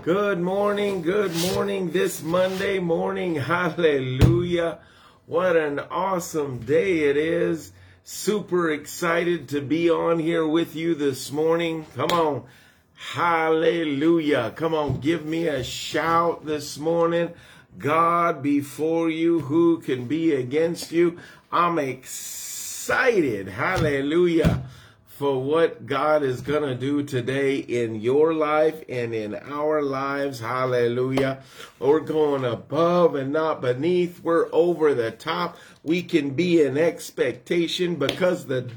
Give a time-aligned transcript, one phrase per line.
[0.00, 3.36] Good morning, good morning this Monday morning.
[3.36, 4.78] Hallelujah.
[5.26, 7.72] What an awesome day it is.
[8.02, 11.86] Super excited to be on here with you this morning.
[11.94, 12.44] Come on.
[12.94, 14.52] Hallelujah.
[14.56, 17.30] Come on, give me a shout this morning.
[17.78, 21.18] God before you, who can be against you?
[21.52, 23.46] I'm excited.
[23.46, 24.64] Hallelujah
[25.16, 30.40] for what God is going to do today in your life and in our lives.
[30.40, 31.42] Hallelujah.
[31.78, 34.22] We're going above and not beneath.
[34.22, 35.58] We're over the top.
[35.82, 38.70] We can be in expectation because the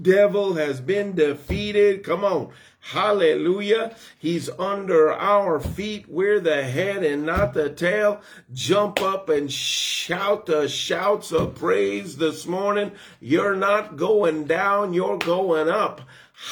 [0.00, 2.04] devil has been defeated.
[2.04, 2.50] Come on.
[2.80, 3.94] Hallelujah.
[4.18, 6.06] He's under our feet.
[6.08, 8.20] We're the head and not the tail.
[8.52, 12.92] Jump up and shout the shouts of praise this morning.
[13.20, 16.00] You're not going down, you're going up.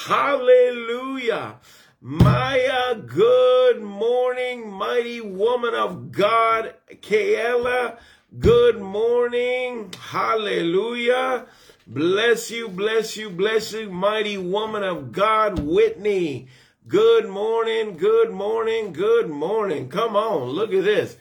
[0.05, 1.55] Hallelujah.
[2.01, 6.75] Maya, good morning, mighty woman of God.
[7.01, 7.97] Kayla,
[8.39, 9.91] good morning.
[9.99, 11.47] Hallelujah.
[11.91, 16.47] Bless you, bless you, bless you, mighty woman of God, Whitney.
[16.87, 19.89] Good morning, good morning, good morning.
[19.89, 21.17] Come on, look at this.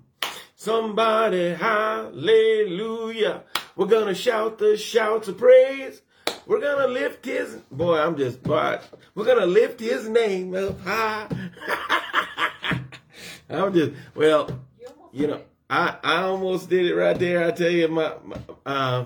[0.57, 3.43] Somebody, hallelujah.
[3.77, 6.01] We're to shout the shouts of praise.
[6.45, 8.79] We're to lift his, boy, I'm just, boy,
[9.15, 11.29] we're to lift his name up high.
[13.49, 14.59] I'm just well,
[15.11, 17.45] you know, I I almost did it right there.
[17.45, 19.05] I tell you, my, my uh,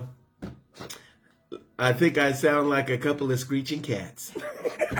[1.78, 4.32] I think I sound like a couple of screeching cats,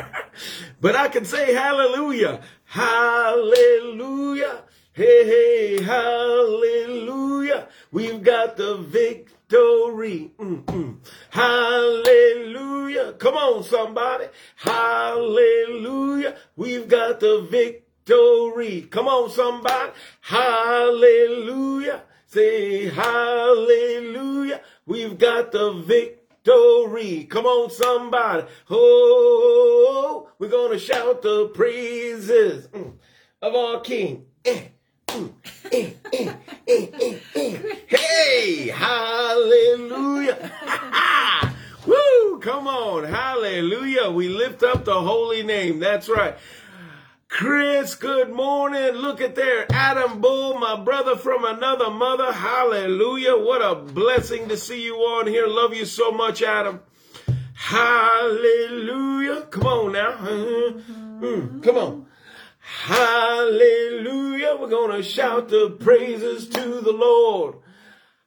[0.81, 7.69] but I can say hallelujah, hallelujah, hey hey, hallelujah.
[7.91, 10.31] We've got the victory.
[10.39, 10.97] Mm-mm.
[11.29, 13.13] Hallelujah.
[13.19, 14.27] Come on, somebody.
[14.57, 16.37] Hallelujah.
[16.57, 18.83] We've got the victory victory.
[18.91, 19.92] Come on, somebody.
[20.20, 22.02] Hallelujah.
[22.27, 24.61] Say hallelujah.
[24.86, 27.24] We've got the victory.
[27.24, 28.45] Come on, somebody.
[28.70, 32.95] Oh, we're going to shout the praises mm,
[33.40, 34.27] of our King.
[34.45, 34.63] Eh,
[35.08, 35.33] mm,
[35.70, 40.52] eh, eh, hey, hallelujah.
[41.86, 43.05] Woo, come on.
[43.05, 44.11] Hallelujah.
[44.11, 45.80] We lift up the holy name.
[45.80, 46.36] That's right.
[47.42, 48.92] Chris, good morning.
[48.92, 49.67] Look at there.
[49.73, 52.30] Adam Bull, my brother from another mother.
[52.30, 53.36] Hallelujah.
[53.36, 55.48] What a blessing to see you on here.
[55.48, 56.83] Love you so much, Adam.
[57.55, 59.42] Hallelujah.
[59.51, 60.13] Come on now.
[60.19, 62.07] Mm, come on.
[62.61, 64.57] Hallelujah.
[64.61, 67.57] We're going to shout the praises to the Lord.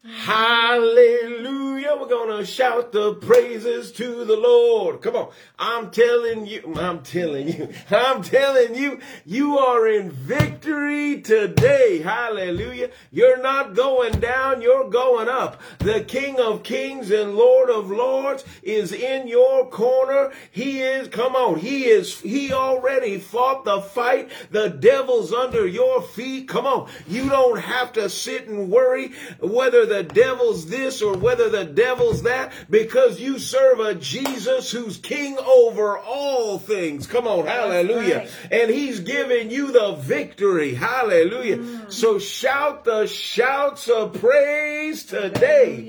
[0.08, 1.98] Hallelujah.
[2.00, 5.02] We're going to shout the praises to the Lord.
[5.02, 5.32] Come on.
[5.58, 12.02] I'm telling you, I'm telling you, I'm telling you, you are in victory today.
[12.04, 12.92] Hallelujah.
[13.12, 15.60] You're not going down, you're going up.
[15.80, 20.32] The King of Kings and Lord of Lords is in your corner.
[20.52, 24.30] He is, come on, he is, he already fought the fight.
[24.52, 26.48] The devil's under your feet.
[26.48, 26.92] Come on.
[27.08, 31.63] You don't have to sit and worry whether the the devil's this or whether the
[31.63, 37.07] devil's that because you serve a Jesus who's king over all things.
[37.07, 38.17] Come on, hallelujah.
[38.17, 38.29] Right.
[38.51, 40.73] And he's giving you the victory.
[40.73, 41.57] Hallelujah.
[41.57, 41.91] Mm.
[41.91, 45.85] So shout the shouts of praise today.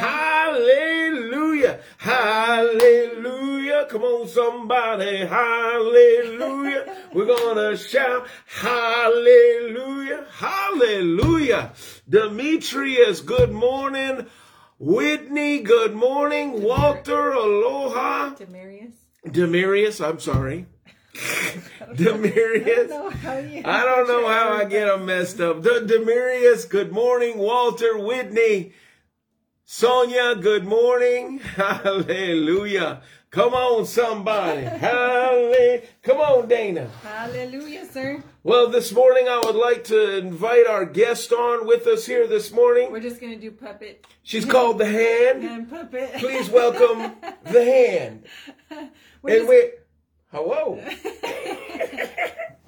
[0.00, 1.80] Hallelujah.
[1.98, 3.86] Hallelujah.
[3.90, 5.26] Come on, somebody.
[5.26, 6.96] Hallelujah.
[7.12, 10.26] We're going to shout hallelujah.
[10.30, 11.72] Hallelujah.
[12.10, 14.26] Demetrius, good morning.
[14.80, 16.60] Whitney, good morning.
[16.60, 18.34] Walter, aloha.
[18.34, 18.94] Demarius.
[19.24, 20.66] Demarius, I'm sorry.
[21.94, 22.90] Demarius.
[23.64, 25.62] I don't know how I get them messed up.
[25.62, 27.38] De- Demarius, good morning.
[27.38, 28.72] Walter, Whitney.
[29.64, 31.38] Sonia, good morning.
[31.38, 33.02] Hallelujah.
[33.30, 34.62] Come on, somebody.
[34.62, 35.82] Hallelujah.
[36.02, 36.90] Come on, Dana.
[37.00, 38.24] Hallelujah, sir.
[38.42, 42.50] Well, this morning I would like to invite our guest on with us here this
[42.50, 42.90] morning.
[42.90, 44.04] We're just going to do puppet.
[44.24, 45.42] She's called the hand.
[45.48, 46.14] Hand puppet.
[46.14, 48.24] Please welcome the hand.
[49.22, 49.48] We're and just...
[49.48, 49.70] we
[50.32, 50.82] hello.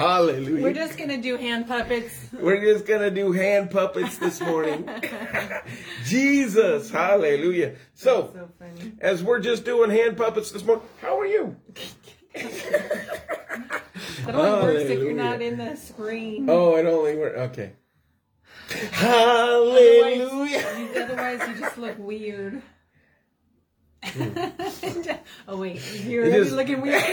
[0.00, 0.62] Hallelujah.
[0.62, 2.14] We're just going to do hand puppets.
[2.32, 4.88] We're just going to do hand puppets this morning.
[6.06, 6.90] Jesus.
[6.90, 7.76] Hallelujah.
[7.92, 8.48] So, so
[9.00, 11.54] as we're just doing hand puppets this morning, how are you?
[12.34, 13.14] it
[14.26, 16.48] only works if you're not in the screen.
[16.48, 17.38] Oh, it only works.
[17.50, 17.72] Okay.
[18.92, 20.60] Hallelujah.
[20.60, 22.62] Otherwise, otherwise, you just look weird.
[24.02, 24.30] Hmm.
[25.48, 27.04] oh wait, you're looking weird.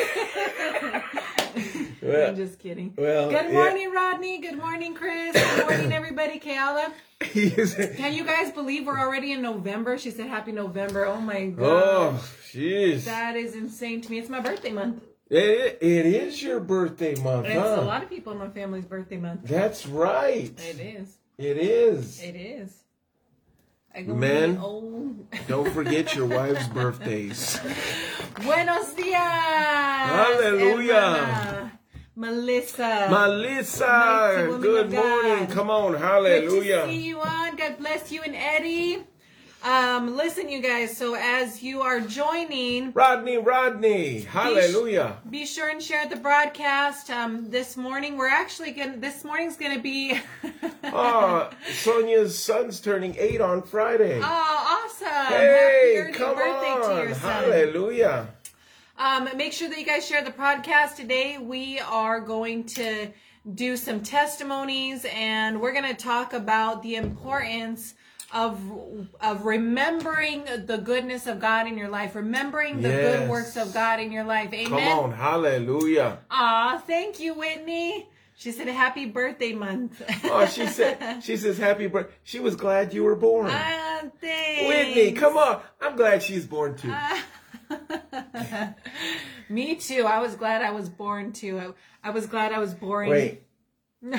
[2.08, 2.94] Well, I'm just kidding.
[2.98, 3.52] well, Good yeah.
[3.52, 4.40] morning, Rodney.
[4.40, 5.34] Good morning, Chris.
[5.34, 6.40] Good morning, everybody.
[6.40, 6.92] Kayla.
[7.20, 9.98] Can you guys believe we're already in November?
[9.98, 11.06] She said happy November.
[11.06, 11.84] Oh my oh, god.
[12.16, 13.06] oh, jeez.
[13.06, 14.20] That is insane to me.
[14.20, 15.04] It's my birthday month.
[15.30, 17.82] It, it is your birthday month, It's huh?
[17.82, 19.42] a lot of people in my family's birthday month.
[19.44, 20.54] That's right.
[20.58, 21.18] It is.
[21.38, 22.24] It is.
[22.24, 22.74] It is.
[23.94, 24.56] I Men.
[25.48, 27.60] Don't forget your wife's birthdays.
[28.42, 29.16] Buenos dias.
[30.08, 31.77] Hallelujah.
[32.18, 33.08] Melissa.
[33.12, 35.46] Melissa, good morning.
[35.50, 36.82] Come on, hallelujah.
[36.82, 37.56] Good to see you on.
[37.56, 39.04] God bless you and Eddie.
[39.64, 40.98] Um, listen, you guys.
[40.98, 45.18] So as you are joining, Rodney, Rodney, hallelujah.
[45.30, 47.12] be sure and share the broadcast.
[47.12, 48.98] Um, this morning we're actually gonna.
[48.98, 50.20] This morning's gonna be.
[50.86, 54.20] Oh, Sonia's son's turning eight on Friday.
[54.24, 55.08] Oh, awesome!
[55.08, 57.44] Happy hey, early come birthday to on, your son.
[57.44, 58.28] hallelujah.
[58.98, 61.38] Um, make sure that you guys share the podcast today.
[61.38, 63.10] We are going to
[63.54, 67.94] do some testimonies and we're going to talk about the importance
[68.34, 68.60] of
[69.22, 73.20] of remembering the goodness of God in your life, remembering the Yes.
[73.20, 74.52] good works of God in your life.
[74.54, 74.68] Amen.
[74.68, 76.20] Come on, hallelujah.
[76.30, 78.10] Aw, thank you, Whitney.
[78.36, 80.02] She said happy birthday month.
[80.26, 82.14] Oh, she said, she says, happy birthday.
[82.24, 83.48] She was glad you were born.
[83.50, 84.68] Ah, thanks.
[84.68, 85.62] Whitney, come on.
[85.80, 86.94] I'm glad she's born too.
[89.50, 90.06] Me too.
[90.06, 91.60] I was glad I was born too.
[91.60, 93.10] I, I was glad I was born.
[93.10, 93.44] Wait.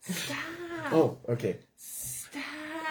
[0.00, 0.36] Stop.
[0.92, 1.56] Oh, okay.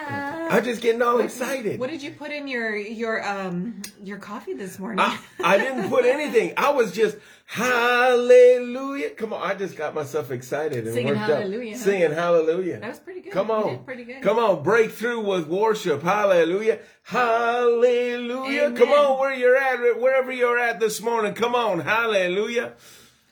[0.06, 1.80] I'm just getting all excited.
[1.80, 5.00] What did you put in your your um your coffee this morning?
[5.00, 6.54] I, I didn't put anything.
[6.56, 7.16] I was just
[7.46, 9.10] hallelujah.
[9.10, 11.78] Come on, I just got myself excited and Singing worked hallelujah, up.
[11.78, 11.84] huh?
[11.84, 12.80] Singing hallelujah.
[12.80, 13.32] that was pretty good.
[13.32, 13.84] Come on.
[13.84, 14.22] pretty good.
[14.22, 16.02] Come on, break through with worship.
[16.02, 16.78] Hallelujah.
[17.02, 18.72] Hallelujah.
[18.72, 21.34] Come on, where you're at, wherever you're at this morning.
[21.34, 21.80] Come on.
[21.80, 22.74] Hallelujah.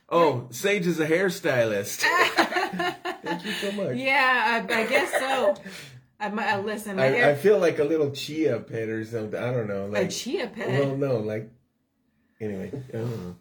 [0.09, 2.01] Oh, Sage is a hairstylist.
[3.23, 3.97] Thank you so much.
[3.97, 5.55] Yeah, I, I guess so.
[6.25, 9.41] I, uh, listen, I, I feel like a little chia pet or something.
[9.41, 9.87] I don't know.
[9.87, 10.69] Like, a chia pet.
[10.69, 11.51] Well, no, like
[12.41, 12.71] anyway.
[12.89, 13.37] I don't know.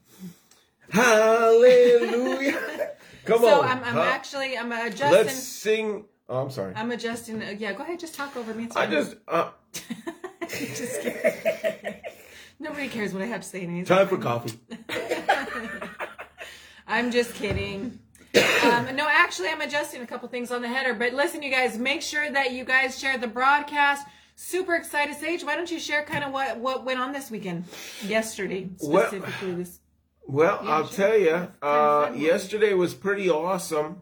[0.89, 2.91] Hallelujah!
[3.25, 3.51] Come so on.
[3.51, 4.01] So I'm, I'm huh?
[4.01, 5.11] actually I'm adjusting.
[5.11, 6.05] Let's sing.
[6.29, 6.73] Oh, I'm sorry.
[6.75, 7.41] I'm adjusting.
[7.41, 7.99] uh, Yeah, go ahead.
[7.99, 8.67] Just talk over me.
[8.75, 9.51] I just uh,
[10.49, 11.95] just kidding.
[12.59, 13.63] Nobody cares what I have to say.
[13.63, 13.87] Anyways.
[13.87, 14.59] time for coffee.
[16.87, 17.99] I'm just kidding.
[18.35, 20.93] Um, no, actually, I'm adjusting a couple things on the header.
[20.93, 24.07] But listen, you guys, make sure that you guys share the broadcast.
[24.35, 25.43] Super excited, Sage.
[25.43, 27.65] Why don't you share kind of what what went on this weekend,
[28.03, 29.53] yesterday Well- specifically?
[29.55, 29.79] this
[30.25, 31.07] Well, Yeah, I'll sure.
[31.07, 31.47] tell you.
[31.61, 33.97] Uh, yesterday was pretty awesome.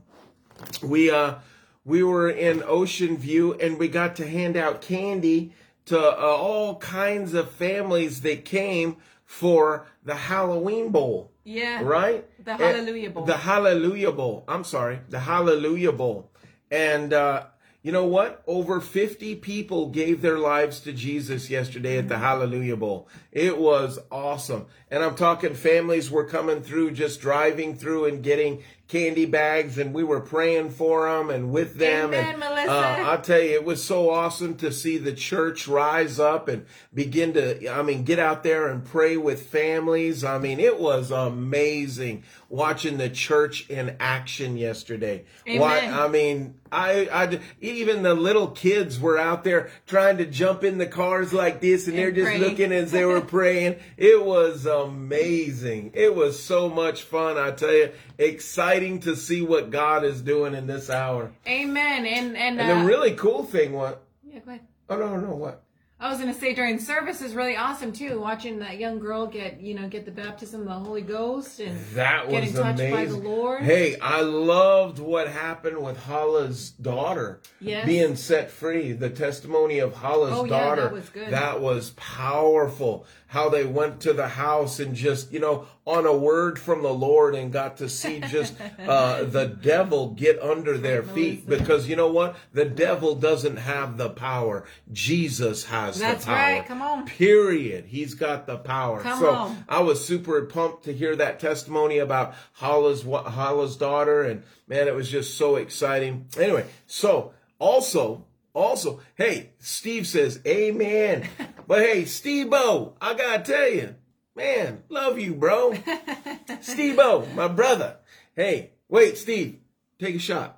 [0.81, 1.35] We uh,
[1.83, 5.53] we were in Ocean View and we got to hand out candy
[5.87, 11.30] to uh, all kinds of families that came for the Halloween Bowl.
[11.43, 12.25] Yeah, right?
[12.43, 13.25] The Hallelujah Bowl.
[13.25, 14.43] The Hallelujah Bowl.
[14.47, 16.31] I'm sorry, the Hallelujah Bowl.
[16.69, 17.45] And uh,
[17.83, 18.43] you know what?
[18.45, 22.23] Over 50 people gave their lives to Jesus yesterday at the Mm-hmm.
[22.23, 23.09] Hallelujah Bowl.
[23.31, 24.67] It was awesome.
[24.89, 28.61] And I'm talking families were coming through, just driving through and getting
[28.91, 32.09] candy bags, and we were praying for them and with them.
[32.09, 32.71] Amen, and Melissa.
[32.71, 36.65] Uh, I'll tell you, it was so awesome to see the church rise up and
[36.93, 40.25] begin to, I mean, get out there and pray with families.
[40.25, 45.23] I mean, it was amazing watching the church in action yesterday.
[45.47, 45.93] Why, Amen.
[45.93, 50.77] I mean, I, I, even the little kids were out there trying to jump in
[50.77, 52.39] the cars like this and, they're just pray.
[52.39, 53.75] looking as they were praying.
[53.97, 55.91] It was amazing.
[55.93, 57.37] It was so much fun.
[57.37, 61.31] I tell you, exciting to see what God is doing in this hour.
[61.47, 62.05] Amen.
[62.05, 64.61] And and, And uh, the really cool thing was, yeah, go ahead.
[64.89, 65.63] oh no, no, what?
[66.01, 68.19] I was gonna say during service is really awesome too.
[68.19, 71.79] Watching that young girl get you know get the baptism of the Holy Ghost and
[71.93, 72.91] That was getting touched amazing.
[72.91, 73.61] by the Lord.
[73.61, 77.85] Hey, I loved what happened with Hala's daughter Yes.
[77.85, 78.93] being set free.
[78.93, 80.89] The testimony of Hala's Oh, yeah, that daughter.
[80.91, 81.29] was good.
[81.29, 83.05] That was powerful.
[83.31, 86.93] How they went to the house and just, you know, on a word from the
[86.93, 88.53] Lord and got to see just
[88.85, 91.47] uh, the devil get under their feet.
[91.47, 92.35] Because you know what?
[92.51, 94.65] The devil doesn't have the power.
[94.91, 96.37] Jesus has That's the power.
[96.37, 96.65] right.
[96.65, 97.05] Come on.
[97.05, 97.85] Period.
[97.85, 98.99] He's got the power.
[98.99, 99.65] Come so on.
[99.69, 104.93] I was super pumped to hear that testimony about Hala's Hala's daughter, and man, it
[104.93, 106.27] was just so exciting.
[106.37, 111.27] Anyway, so also, also, hey, Steve says, Amen.
[111.67, 113.95] but hey, Steve-O, I gotta tell you,
[114.35, 115.73] man, love you, bro.
[116.61, 117.97] Steve-O, my brother.
[118.35, 119.59] Hey, wait, Steve,
[119.99, 120.57] take a shot.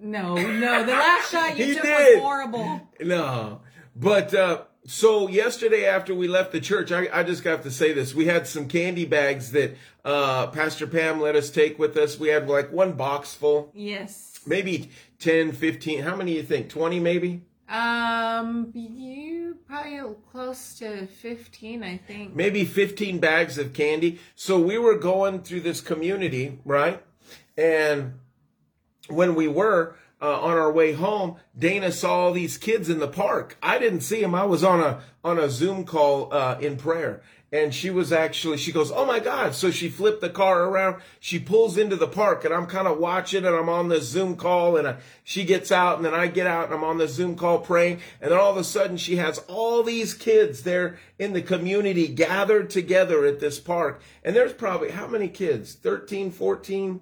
[0.00, 2.14] No, no, the last shot you took did.
[2.16, 2.88] was horrible.
[3.00, 3.62] No,
[3.96, 7.92] but uh, so yesterday after we left the church, I, I just got to say
[7.92, 8.14] this.
[8.14, 12.18] We had some candy bags that uh, Pastor Pam let us take with us.
[12.18, 14.27] We had like one box full, Yes.
[14.48, 16.02] Maybe 10, 15.
[16.02, 16.68] How many do you think?
[16.68, 17.42] 20 maybe?
[17.68, 20.00] Um, you probably
[20.32, 22.34] close to 15, I think.
[22.34, 24.18] maybe 15 bags of candy.
[24.34, 27.02] So we were going through this community, right?
[27.58, 28.14] And
[29.08, 33.08] when we were uh, on our way home, Dana saw all these kids in the
[33.08, 33.58] park.
[33.62, 34.34] I didn't see them.
[34.34, 38.58] I was on a on a Zoom call uh, in prayer, and she was actually
[38.58, 41.00] she goes, "Oh my God!" So she flipped the car around.
[41.20, 44.36] She pulls into the park, and I'm kind of watching, and I'm on the Zoom
[44.36, 47.08] call, and I, she gets out, and then I get out, and I'm on the
[47.08, 50.98] Zoom call praying, and then all of a sudden she has all these kids there
[51.18, 55.74] in the community gathered together at this park, and there's probably how many kids?
[55.74, 57.00] 13, 14?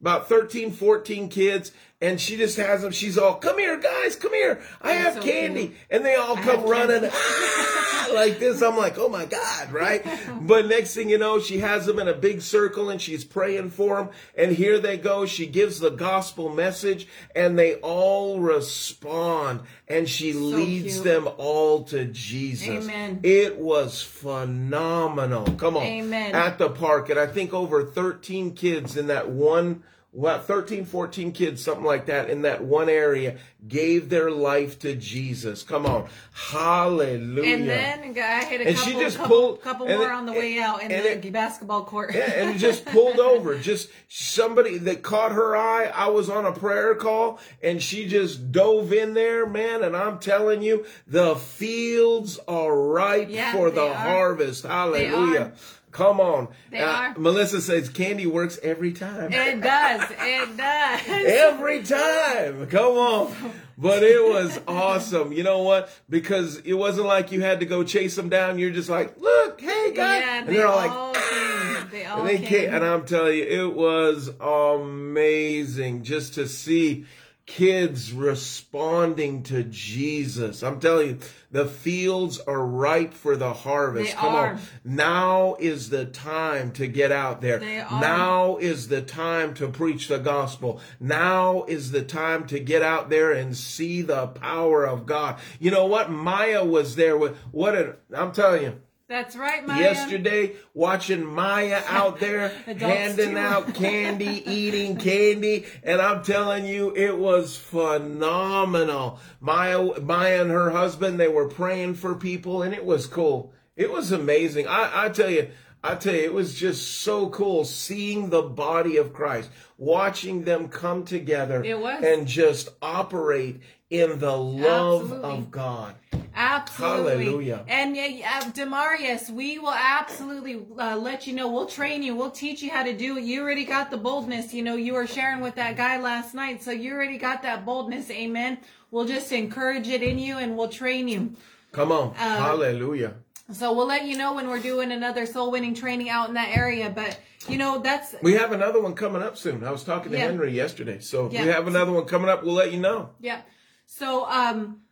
[0.00, 2.92] about 13, 14 kids, and she just has them.
[2.92, 4.60] She's all, come here, guys, come here.
[4.82, 5.68] I have so candy.
[5.68, 5.78] cute.
[5.90, 8.60] And they all come running "Ah," like this.
[8.62, 10.04] I'm like, oh my God, right?
[10.42, 13.70] but next thing you know, she has them in a big circle and she's praying
[13.70, 14.10] for them.
[14.36, 15.24] And here they go.
[15.24, 19.62] She gives the gospel message and they all respond.
[19.88, 21.04] And she leads cute.
[21.04, 22.68] them all to Jesus.
[22.68, 23.20] Amen.
[23.22, 25.46] It was phenomenal.
[25.52, 25.84] Come on.
[25.84, 26.34] Amen.
[26.34, 27.08] At the park.
[27.08, 29.82] And I think over 13 kids in that one,
[30.18, 33.36] well, 13, 14 kids, something like that, in that one area
[33.68, 35.62] gave their life to Jesus.
[35.62, 36.08] Come on.
[36.32, 37.52] Hallelujah.
[37.54, 40.24] And then I hit a And she couple, just couple, pulled- couple more it- on
[40.24, 42.14] the way out in the it- basketball court.
[42.14, 43.58] Yeah, and just pulled over.
[43.58, 45.90] Just somebody that caught her eye.
[45.94, 49.82] I was on a prayer call and she just dove in there, man.
[49.84, 53.94] And I'm telling you, the fields are ripe Yeah, for the are.
[53.94, 54.64] harvest.
[54.64, 55.52] Hallelujah.
[55.96, 56.48] Come on.
[56.74, 57.14] Uh, are.
[57.16, 59.32] Melissa says candy works every time.
[59.32, 60.10] it does.
[60.10, 61.00] It does.
[61.08, 62.66] Every time.
[62.66, 63.34] Come on.
[63.78, 65.32] But it was awesome.
[65.32, 65.88] You know what?
[66.10, 68.58] Because it wasn't like you had to go chase them down.
[68.58, 70.20] You're just like, look, hey, guys.
[70.20, 71.90] Yeah, and they they're all all like.
[71.90, 72.46] They all and they came.
[72.46, 77.06] came, and I'm telling you, it was amazing just to see
[77.46, 80.62] kids responding to Jesus.
[80.62, 81.18] I'm telling you,
[81.50, 84.10] the fields are ripe for the harvest.
[84.10, 84.46] They Come are.
[84.54, 84.60] on.
[84.84, 87.58] Now is the time to get out there.
[87.58, 88.00] They are.
[88.00, 90.80] Now is the time to preach the gospel.
[90.98, 95.38] Now is the time to get out there and see the power of God.
[95.60, 96.10] You know what?
[96.10, 99.80] Maya was there with what an, I'm telling you, That's right, Maya.
[99.80, 103.38] yesterday watching Maya out there handing too.
[103.38, 109.20] out candy, eating candy, and I'm telling you, it was phenomenal.
[109.40, 113.52] Maya, Maya and her husband, they were praying for people, and it was cool.
[113.76, 114.66] It was amazing.
[114.66, 115.50] I, I tell you.
[115.84, 120.66] I tell you, it was just so cool seeing the body of Christ, watching them
[120.68, 121.62] come together
[122.02, 125.30] and just operate in the love Absolutely.
[125.30, 125.94] of God.
[126.34, 127.24] Absolutely.
[127.24, 127.64] Hallelujah.
[127.68, 131.50] And uh, Demarius, we will absolutely uh, let you know.
[131.50, 132.14] We'll train you.
[132.14, 133.24] We'll teach you how to do it.
[133.24, 134.52] You already got the boldness.
[134.52, 136.62] You know, you were sharing with that guy last night.
[136.62, 138.10] So you already got that boldness.
[138.10, 138.58] Amen.
[138.90, 141.34] We'll just encourage it in you and we'll train you.
[141.72, 142.10] Come on.
[142.10, 143.14] Uh, Hallelujah.
[143.52, 146.54] So we'll let you know when we're doing another soul winning training out in that
[146.56, 146.90] area.
[146.90, 149.62] But, you know, that's, We have another one coming up soon.
[149.64, 150.24] I was talking to Yeah.
[150.24, 150.98] Henry yesterday.
[150.98, 151.42] So Yeah.
[151.42, 153.10] we have another one coming up, we'll let you know.
[153.20, 153.40] Yeah.
[153.86, 154.82] So, um,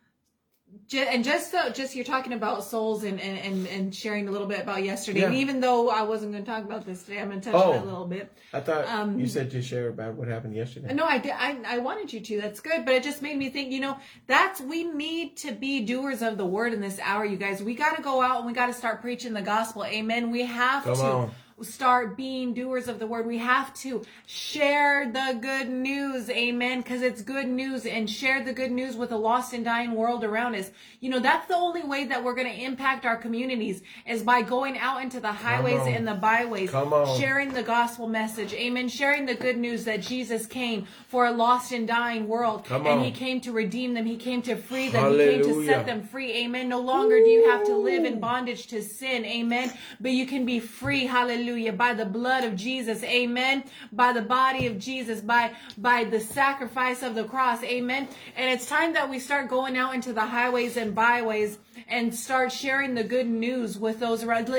[0.95, 4.47] and just so, just you're talking about souls and, and, and, and sharing a little
[4.47, 5.21] bit about yesterday.
[5.21, 5.27] Yeah.
[5.27, 7.61] And even though I wasn't going to talk about this today, I'm going to touch
[7.61, 7.71] Oh.
[7.71, 8.31] on it a little bit.
[8.53, 10.93] I thought Um, you said to share about what happened yesterday.
[10.93, 11.31] No, I did.
[11.35, 12.41] I, I wanted you to.
[12.41, 12.85] That's good.
[12.85, 13.97] But it just made me think, you know,
[14.27, 17.63] that's, we need to be doers of the word in this hour, you guys.
[17.63, 19.85] We got to go out and we got to start preaching the gospel.
[19.85, 20.29] Amen.
[20.29, 21.01] We have Come to.
[21.03, 21.31] on.
[21.61, 23.25] Start being doers of the word.
[23.25, 26.29] We have to share the good news.
[26.29, 26.81] Amen.
[26.81, 30.25] Because it's good news and share the good news with a lost and dying world
[30.25, 30.69] around us.
[30.99, 34.41] You know, that's the only way that we're going to impact our communities is by
[34.41, 36.71] going out into the highways and the byways.
[37.17, 38.53] Sharing the gospel message.
[38.53, 38.89] Amen.
[38.89, 42.65] Sharing the good news that Jesus came for a lost and dying world.
[42.69, 44.05] And he came to redeem them.
[44.05, 45.09] He came to free them.
[45.13, 46.33] He came to set them free.
[46.43, 46.67] Amen.
[46.67, 49.23] No longer do you have to live in bondage to sin.
[49.23, 49.71] Amen.
[50.01, 51.05] But you can be free.
[51.05, 51.44] Hallelujah.
[51.71, 53.03] By the blood of Jesus.
[53.03, 53.63] Amen.
[53.91, 55.21] By the body of Jesus.
[55.21, 57.63] By, by the sacrifice of the cross.
[57.63, 58.07] Amen.
[58.35, 62.51] And it's time that we start going out into the highways and byways and start
[62.51, 64.49] sharing the good news with those around.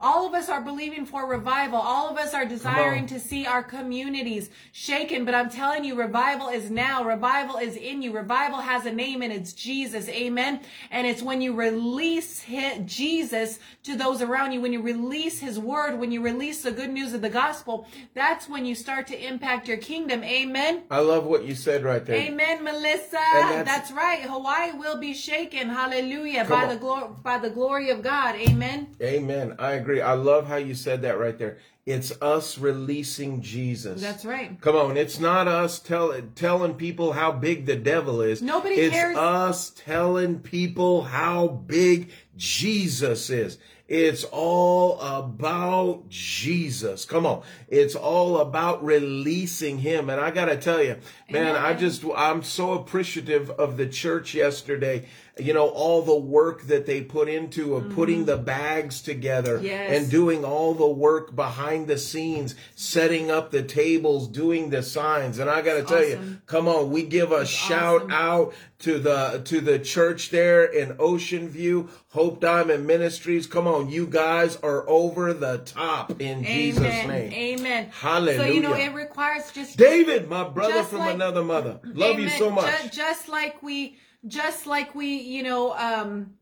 [0.00, 1.78] All of us are believing for revival.
[1.78, 5.24] All of us are desiring to see our communities shaken.
[5.24, 7.04] But I'm telling you, revival is now.
[7.04, 8.12] Revival is in you.
[8.12, 10.08] Revival has a name and it's Jesus.
[10.08, 10.60] Amen.
[10.90, 15.58] And it's when you release hi- Jesus to those around you, when you release his
[15.58, 19.26] word, when you release the good news of the gospel, that's when you start to
[19.26, 20.24] impact your kingdom.
[20.24, 20.82] Amen.
[20.90, 22.16] I love what you said right there.
[22.16, 23.18] Amen, Melissa.
[23.32, 24.22] That's, that's- right.
[24.22, 25.68] Hawaii will be shaken.
[25.68, 26.44] Hallelujah.
[26.44, 26.68] By on.
[26.68, 28.34] the glory by the glory of God.
[28.36, 28.88] Amen.
[29.00, 29.54] Amen.
[29.58, 30.00] I agree.
[30.00, 31.58] I love how you said that right there.
[31.86, 34.02] It's us releasing Jesus.
[34.02, 34.60] That's right.
[34.60, 38.42] Come on, it's not us tell, telling people how big the devil is.
[38.42, 39.16] Nobody it's cares.
[39.16, 43.58] us telling people how big Jesus is.
[43.88, 47.04] It's all about Jesus.
[47.04, 47.42] Come on.
[47.68, 50.10] It's all about releasing him.
[50.10, 50.96] And I got to tell you,
[51.30, 55.06] man, I just, I'm so appreciative of the church yesterday.
[55.38, 59.66] You know, all the work that they put into of putting the bags together Mm-hmm.
[59.66, 59.90] Yes.
[60.02, 65.38] and doing all the work behind the scenes, setting up the tables, doing the signs.
[65.38, 68.12] And I got to tell you, come on, we give a shout awesome.
[68.12, 73.46] out to the to the church there in Ocean View, Hope Diamond Ministries.
[73.46, 77.32] Come on, you guys are over the top in Jesus' name.
[77.32, 77.90] Amen.
[77.92, 78.38] Hallelujah.
[78.38, 81.78] So you know it requires just David, my brother from like- another mother.
[81.84, 82.82] Love you so much.
[82.84, 86.34] Ju- just like we, just like we, you know, um.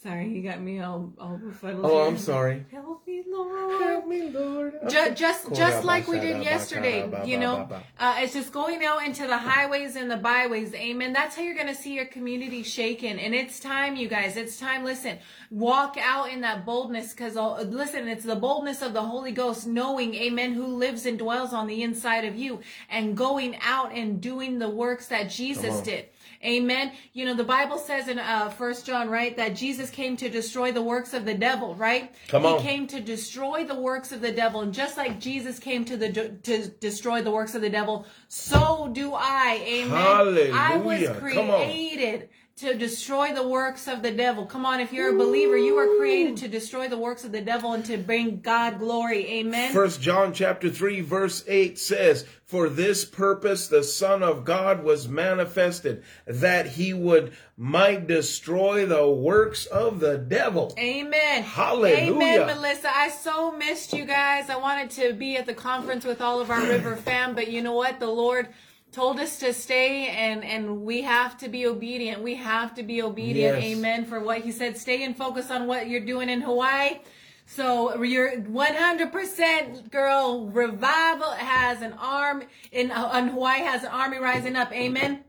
[0.02, 1.86] Sorry, you got me all all befuddled.
[1.86, 2.08] oh, here.
[2.08, 2.66] I'm sorry.
[2.72, 3.82] Help me, Lord.
[3.82, 4.74] Help me, Lord.
[4.88, 7.68] Ju- just just like we did yesterday you know
[8.00, 11.56] uh, it's just going out into the highways and the byways amen that's how you're
[11.56, 15.18] gonna see your community shaken and it's time you guys it's time listen
[15.52, 17.36] walk out in that boldness because
[17.68, 21.68] listen it's the boldness of the holy ghost knowing amen who lives and dwells on
[21.68, 26.06] the inside of you and going out and doing the works that jesus did
[26.44, 26.94] Amen.
[27.14, 30.72] You know, the Bible says in uh first John, right, that Jesus came to destroy
[30.72, 32.14] the works of the devil, right?
[32.30, 32.60] Come on.
[32.60, 34.62] he came to destroy the works of the devil.
[34.62, 36.12] And just like Jesus came to the
[36.44, 39.62] to destroy the works of the devil, so do I.
[39.66, 40.52] Amen.
[40.54, 41.34] I was Hallelujah.
[41.34, 41.66] Come on.
[41.66, 44.46] created to destroy the works of the devil.
[44.46, 47.40] Come on, if you're a believer, you were created to destroy the works of the
[47.40, 49.26] devil and to bring God glory.
[49.28, 49.72] Amen.
[49.72, 55.08] First John chapter 3 verse 8 says, For this purpose the Son of God was
[55.08, 60.74] manifested, that he would might destroy the works of the devil.
[60.78, 61.44] Amen.
[61.44, 62.12] Hallelujah.
[62.12, 62.90] Amen, Melissa.
[62.94, 64.50] I so missed you guys.
[64.50, 67.62] I wanted to be at the conference with all of our River fam, but you
[67.62, 68.02] know what?
[68.02, 68.50] The Lord
[68.92, 72.22] told us to stay and and we have to be obedient.
[72.22, 73.62] We have to be obedient.
[73.62, 73.78] Yes.
[73.78, 74.06] Amen.
[74.06, 77.00] For what he said, stay and focus on what you're doing in Hawaii.
[77.46, 80.52] So you're 100% girl.
[80.54, 84.72] Revival has an arm in, uh, in Hawaii has an army rising up.
[84.72, 85.24] Amen.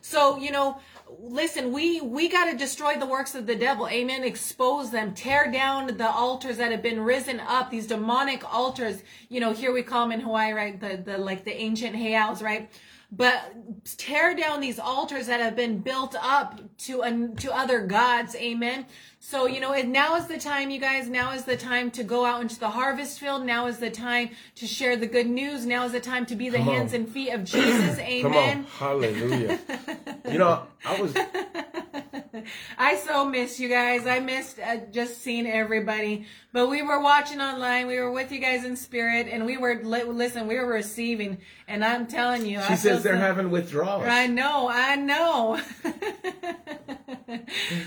[0.00, 0.78] So, you know,
[1.18, 3.88] listen, we we got to destroy the works of the devil.
[3.88, 4.24] Amen.
[4.24, 5.14] Expose them.
[5.14, 7.70] Tear down the altars that have been risen up.
[7.70, 9.02] These demonic altars.
[9.28, 10.78] You know, here we call them in Hawaii, right?
[10.78, 12.70] The the like the ancient heiaus, right?
[13.12, 13.54] But
[13.98, 18.34] tear down these altars that have been built up to to other gods.
[18.36, 18.86] Amen.
[19.28, 21.08] So you know, and now is the time, you guys.
[21.08, 23.44] Now is the time to go out into the harvest field.
[23.44, 25.66] Now is the time to share the good news.
[25.66, 26.74] Now is the time to be the Come on.
[26.76, 27.98] hands and feet of Jesus.
[27.98, 28.22] Amen.
[28.22, 28.64] Come on.
[29.02, 29.58] Hallelujah.
[30.30, 31.12] you know, I was
[32.78, 34.06] I so miss you guys.
[34.06, 36.26] I missed uh, just seeing everybody.
[36.52, 37.88] But we were watching online.
[37.88, 40.46] We were with you guys in spirit, and we were li- listen.
[40.46, 44.04] We were receiving, and I'm telling you, she I says they're so- having withdrawals.
[44.06, 45.60] I know, I know.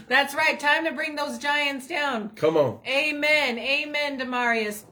[0.07, 0.59] That's right.
[0.59, 2.29] Time to bring those giants down.
[2.29, 2.79] Come on.
[2.87, 3.57] Amen.
[3.59, 4.83] Amen, Demarius.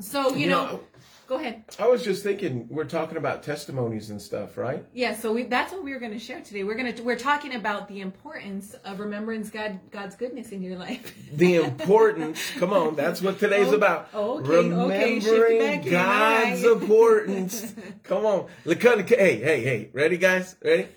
[0.00, 0.80] So you, You know, know-
[1.26, 1.62] go ahead.
[1.78, 4.84] I was just thinking we're talking about testimonies and stuff, right?
[4.94, 6.62] Yeah, so we, that's what we were going to share today.
[6.64, 10.76] We're going to we're talking about the importance of remembrance God God's goodness in your
[10.76, 11.14] life.
[11.32, 14.08] The importance, come on, that's what today's Oh, about.
[14.14, 16.72] okay, okay, shift it back Remembering in, God's right.
[16.82, 17.74] importance.
[18.04, 18.46] Come on.
[18.64, 19.90] Hey, hey, hey.
[19.92, 20.54] Ready, guys?
[20.64, 20.88] Ready?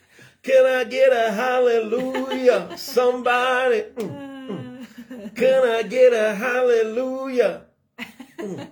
[0.44, 2.76] Can I get a hallelujah?
[2.78, 3.82] Somebody.
[3.98, 5.36] Mm, mm.
[5.36, 7.66] Can I get a hallelujah?
[8.38, 8.68] Mm.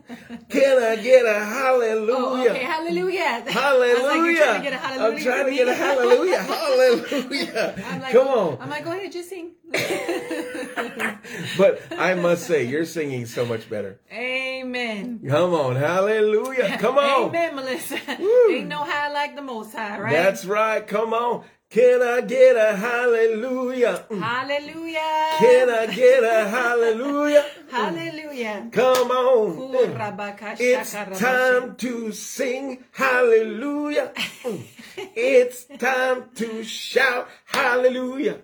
[0.50, 2.16] Can I get a hallelujah?
[2.18, 3.44] Oh, okay, hallelujah.
[3.48, 3.62] Hallelujah.
[3.62, 5.18] I was like, trying to get a hallelujah.
[5.18, 6.40] I'm trying to get a hallelujah.
[6.40, 7.84] Hallelujah.
[7.88, 8.58] I'm like, Come oh, on.
[8.62, 9.52] I'm like, go ahead, just sing.
[11.58, 14.00] But I must say, you're singing so much better.
[14.12, 15.22] Amen.
[15.28, 15.76] Come on.
[15.76, 16.78] Hallelujah.
[16.80, 17.30] Come on.
[17.30, 18.00] Amen, Melissa.
[18.20, 18.52] Woo.
[18.52, 20.12] Ain't no high like the most high, right?
[20.12, 20.86] That's right.
[20.86, 21.44] Come on.
[21.70, 24.04] Can I get a hallelujah?
[24.10, 24.22] Mm.
[24.24, 25.38] Hallelujah.
[25.38, 27.46] Can I get a hallelujah?
[27.70, 28.70] Hallelujah.
[28.72, 29.56] Come on.
[29.76, 30.58] Mm.
[30.60, 34.12] It's time to sing hallelujah.
[34.16, 34.64] Mm.
[35.16, 38.42] It's time to shout hallelujah.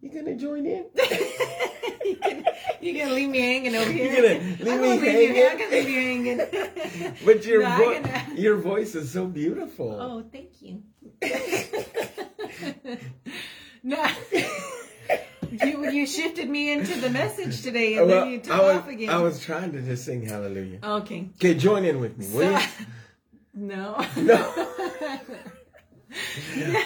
[0.00, 0.86] You gonna join in?
[2.82, 4.10] You gonna leave me hanging over here?
[4.10, 5.46] You're gonna leave I'm me gonna leave you- hanging?
[5.50, 7.14] I'm gonna leave you hanging.
[7.26, 9.92] But your No, I vo- can- uh, your voice is so beautiful.
[10.00, 10.82] Oh, thank you.
[13.82, 14.06] no.
[15.50, 18.88] you you shifted me into the message today, and Well, then you took was, off
[18.88, 19.10] again.
[19.10, 20.78] I was trying to just sing hallelujah.
[20.82, 21.28] okay.
[21.36, 22.66] Okay, join in with me, will you?
[23.54, 24.02] no.
[24.16, 24.38] No.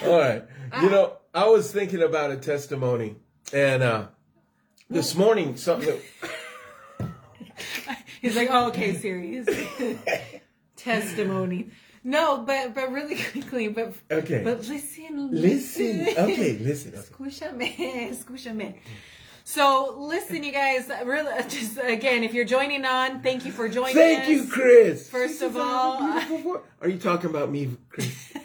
[0.04, 0.44] All right.
[0.82, 3.16] You know, I was thinking about a testimony,
[3.52, 4.06] and uh,
[4.88, 5.98] this morning something.
[8.22, 9.46] He's like, oh, okay, serious.
[10.76, 11.70] Testimony.
[12.04, 14.42] No, but but really quickly, but Okay.
[14.44, 16.06] but listen, Listen.
[16.16, 16.94] Okay, listen.
[16.94, 17.00] okay.
[17.10, 18.74] Escúchame, escúchame.
[19.44, 20.90] So listen, you guys.
[21.04, 23.94] Really, just again, if you're joining on, thank you for joining.
[23.94, 24.28] Thank us.
[24.28, 25.08] you, Chris.
[25.08, 28.32] First She of says I have a all, are you talking about me, Chris?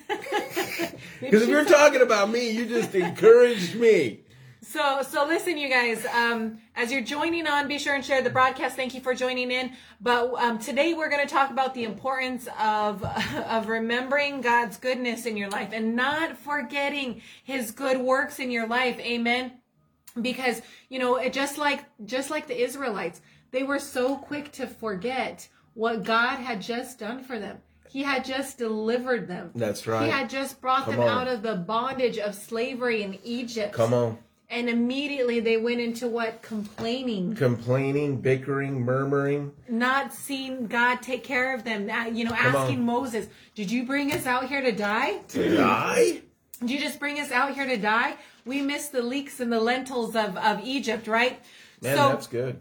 [1.20, 4.22] Because if you're talking about me, you just encouraged me.
[4.62, 6.06] So, so listen, you guys.
[6.06, 8.76] Um, as you're joining on, be sure and share the broadcast.
[8.76, 9.74] Thank you for joining in.
[10.00, 13.04] But um, today we're going to talk about the importance of
[13.48, 18.68] of remembering God's goodness in your life and not forgetting His good works in your
[18.68, 18.98] life.
[19.00, 19.60] Amen.
[20.22, 24.68] Because you know, it just like just like the Israelites, they were so quick to
[24.68, 27.58] forget what God had just done for them.
[27.90, 29.52] He had just delivered them.
[29.56, 30.06] That's right.
[30.06, 31.08] He had just brought Come them on.
[31.10, 33.74] out of the bondage of slavery in Egypt.
[33.74, 34.18] Come on.
[34.52, 36.42] And immediately they went into what?
[36.42, 37.36] Complaining.
[37.36, 39.54] Complaining, bickering, murmuring.
[39.68, 41.90] Not seeing God take care of them.
[42.16, 42.62] You know, Come on.
[42.64, 45.20] asking Moses, Did you bring us out here to die?
[45.30, 46.22] To die?
[46.62, 48.16] Did you just bring us out here to die?
[48.50, 51.40] We missed the leeks and the lentils of, of Egypt, right?
[51.82, 52.60] Man, so that's good.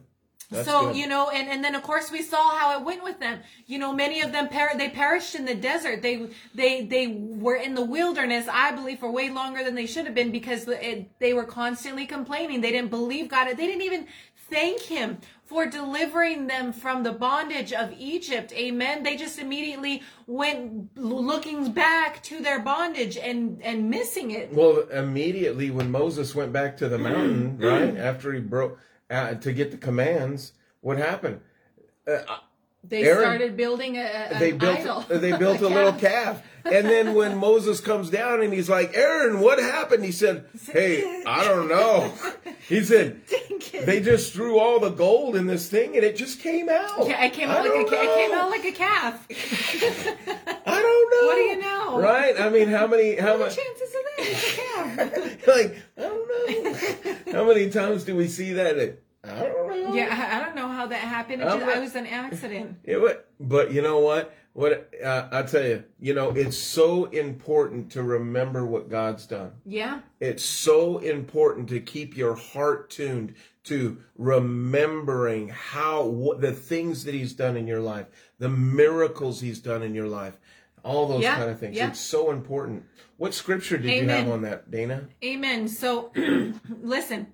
[0.51, 0.97] That's so good.
[0.97, 3.41] you know, and, and then of course we saw how it went with them.
[3.67, 6.01] You know, many of them per- they perished in the desert.
[6.01, 10.07] They they they were in the wilderness, I believe, for way longer than they should
[10.07, 12.61] have been because it, they were constantly complaining.
[12.63, 13.49] They didn't believe God.
[13.49, 14.07] They didn't even
[14.51, 18.53] thank Him for delivering them from the bondage of Egypt.
[18.53, 19.03] Amen.
[19.03, 24.53] They just immediately went looking back to their bondage and and missing it.
[24.53, 27.05] Well, immediately when Moses went back to the mm-hmm.
[27.05, 27.97] mountain, right mm-hmm.
[27.97, 28.79] after he broke
[29.11, 31.41] uh, to get the commands, what happened?
[32.07, 32.19] Uh,
[32.85, 35.01] They Aaron, started building a, a They built idol.
[35.09, 39.41] they built a little calf, and then when Moses comes down and he's like, "Aaron,
[39.41, 42.13] what happened?" He said, "Hey, I don't know."
[42.69, 43.23] He said,
[43.87, 47.17] "They just threw all the gold in this thing, and it just came out." Yeah,
[47.19, 49.27] I came out like a don't ca- I came out like a calf.
[50.67, 51.27] I don't know.
[51.29, 51.99] What do you know?
[51.99, 52.39] Right?
[52.39, 53.17] I mean, how many?
[53.17, 53.57] How are much?
[53.57, 54.19] chances of that?
[54.19, 55.47] It's a calf.
[55.47, 57.33] like I don't know.
[57.33, 58.99] How many times do we see that?
[59.25, 59.95] I don't know.
[59.95, 61.43] yeah, I, don't know how that happened.
[61.43, 62.79] It, just, was an accident.
[62.85, 64.35] It wa- but you know what?
[64.53, 69.53] What uh, I tell you, you know, it's so important to remember what God's done.
[69.65, 77.05] Yeah, It's so important to keep your heart tuned to remembering how what the things
[77.05, 78.07] that He's done in your life,
[78.39, 80.39] the miracles He's done in your life,
[80.83, 81.77] all those Yeah, kind of things.
[81.77, 81.89] yeah.
[81.89, 82.85] It's so important.
[83.17, 85.09] What scripture did you have on that, Dana?
[85.25, 85.69] amen.
[85.69, 86.13] So,
[86.83, 87.29] listen.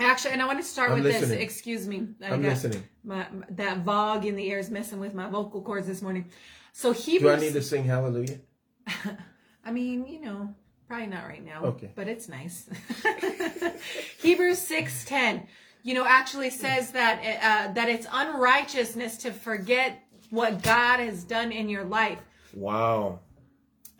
[0.00, 1.30] Actually, and I want to start I'm with this.
[1.30, 2.08] Excuse me.
[2.22, 2.82] I I'm got listening.
[3.04, 6.26] My, my- that fog in the air is messing with my vocal cords this morning.
[6.72, 7.36] So Do Hebrews.
[7.36, 8.38] I need to sing Hallelujah?
[9.64, 10.54] I mean, you know,
[10.88, 11.62] probably not right now.
[11.64, 11.90] Okay.
[11.94, 12.68] But it's nice.
[14.20, 15.46] Hebrews six ten,
[15.82, 21.52] you know, actually says that uh, that it's unrighteousness to forget what God has done
[21.52, 22.18] in your life.
[22.52, 23.20] Wow.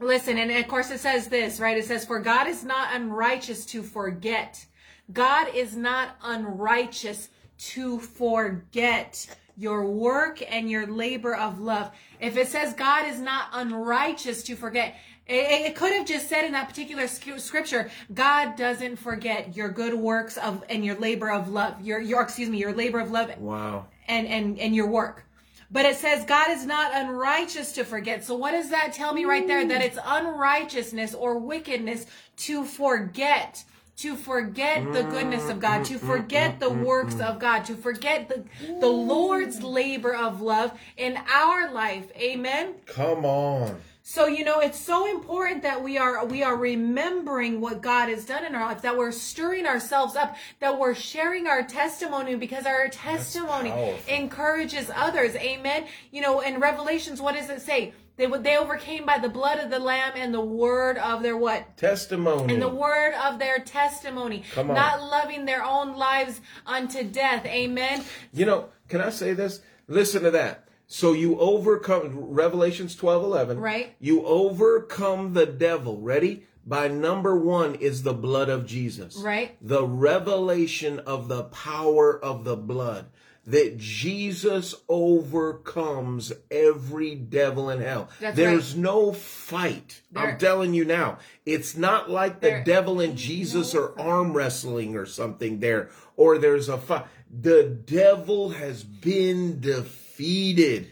[0.00, 1.78] Listen, and of course it says this, right?
[1.78, 4.64] It says, "For God is not unrighteous to forget.
[5.12, 11.92] God is not unrighteous to forget." Your work and your labor of love.
[12.18, 16.52] If it says God is not unrighteous to forget, it, could have just said in
[16.52, 21.80] that particular scripture, God doesn't forget your good works of and your labor of love.
[21.80, 23.86] Your your excuse me, your labor of love Wow.
[24.08, 25.24] and and and your work.
[25.70, 28.24] But it says God is not unrighteous to forget.
[28.24, 29.66] So what does that tell me right there?
[29.66, 32.06] That it's unrighteousness or wickedness
[32.38, 33.64] to forget.
[33.98, 37.64] To forget the goodness of God, to mm, mm, forget mm, the works of God,
[37.66, 38.44] to forget the,
[38.80, 42.10] the Lord's labor of love in our life.
[42.16, 42.74] Amen.
[42.86, 43.80] Come on.
[44.06, 48.26] So you know it's so important that we are we are remembering what God has
[48.26, 52.66] done in our life, that we're stirring ourselves up, that we're sharing our testimony because
[52.66, 55.34] our testimony encourages others.
[55.36, 55.86] Amen.
[56.10, 57.94] You know, in Revelations, what does it say?
[58.16, 61.36] They would they overcame by the blood of the Lamb and the word of their
[61.36, 61.76] what?
[61.76, 62.52] Testimony.
[62.52, 64.76] And the word of their testimony, Come on.
[64.76, 67.44] not loving their own lives unto death.
[67.44, 68.04] Amen.
[68.32, 69.60] You know, can I say this?
[69.88, 70.68] Listen to that.
[70.86, 73.58] So you overcome Revelations 12 11.
[73.58, 73.96] Right.
[73.98, 76.00] You overcome the devil.
[76.00, 76.46] Ready?
[76.66, 79.16] By number one is the blood of Jesus.
[79.16, 79.56] Right.
[79.60, 83.06] The revelation of the power of the blood.
[83.46, 88.08] That Jesus overcomes every devil in hell.
[88.20, 90.00] That's There's no fight.
[90.12, 91.18] There- I'm telling you now.
[91.44, 96.38] It's not like the There devil and Jesus are arm wrestling or something there, or
[96.38, 97.04] there's a fight.
[97.30, 100.90] The devil has been defeated.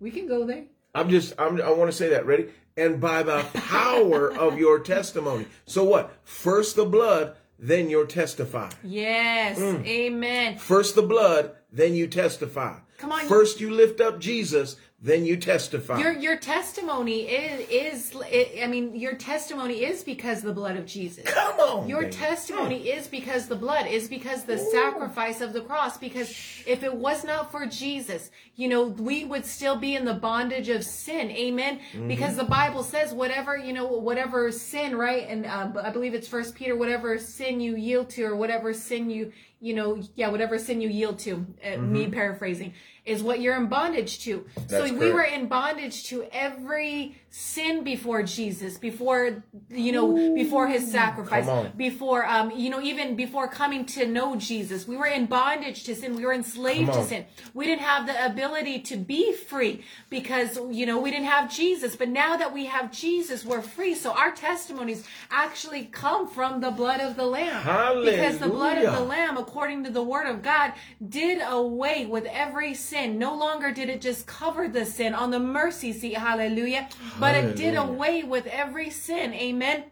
[0.00, 0.64] We can go there.
[0.94, 2.26] I'm just, I'm, I want to say that.
[2.26, 2.48] Ready?
[2.76, 5.46] And by the power of your testimony.
[5.66, 6.12] So what?
[6.24, 8.70] First the blood, then you'll testify.
[8.82, 9.58] Yes.
[9.58, 9.86] Mm.
[9.86, 10.58] Amen.
[10.58, 12.78] First the blood, then you testify.
[12.98, 13.26] Come on.
[13.26, 15.98] First you lift up Jesus, then you testify.
[15.98, 18.16] Your your testimony is is
[18.62, 21.24] I mean your testimony is because of the blood of Jesus.
[21.26, 21.88] Come on.
[21.88, 22.12] Your baby.
[22.12, 25.98] testimony is because the blood is because the sacrifice of the cross.
[25.98, 26.30] Because
[26.68, 30.68] if it was not for Jesus, you know, we would still be in the bondage
[30.68, 31.32] of sin.
[31.32, 31.80] Amen.
[31.92, 32.06] Mm-hmm.
[32.06, 35.26] Because the Bible says whatever you know, whatever sin, right?
[35.28, 39.10] And um, I believe it's First Peter, whatever sin you yield to, or whatever sin
[39.10, 41.46] you you know, yeah, whatever sin you yield to.
[41.64, 42.72] Uh, Me paraphrasing
[43.04, 44.46] is what you're in bondage to.
[44.54, 45.14] That's so we correct.
[45.14, 52.24] were in bondage to every sin before Jesus, before you know, before his sacrifice, before
[52.26, 54.86] um, you know, even before coming to know Jesus.
[54.86, 56.14] We were in bondage to sin.
[56.14, 57.24] We were enslaved to sin.
[57.54, 61.96] We didn't have the ability to be free because you know we didn't have Jesus.
[61.96, 63.96] But now that we have Jesus, we're free.
[63.96, 67.62] So our testimonies actually come from the blood of the Lamb.
[68.04, 70.72] Because the blood of the Lamb, according to the Word of God,
[71.08, 72.91] did away with every sin.
[72.92, 76.16] No longer did it just cover the sin on the mercy seat.
[76.16, 76.88] Hallelujah.
[77.18, 79.32] But it did away with every sin.
[79.32, 79.84] Amen.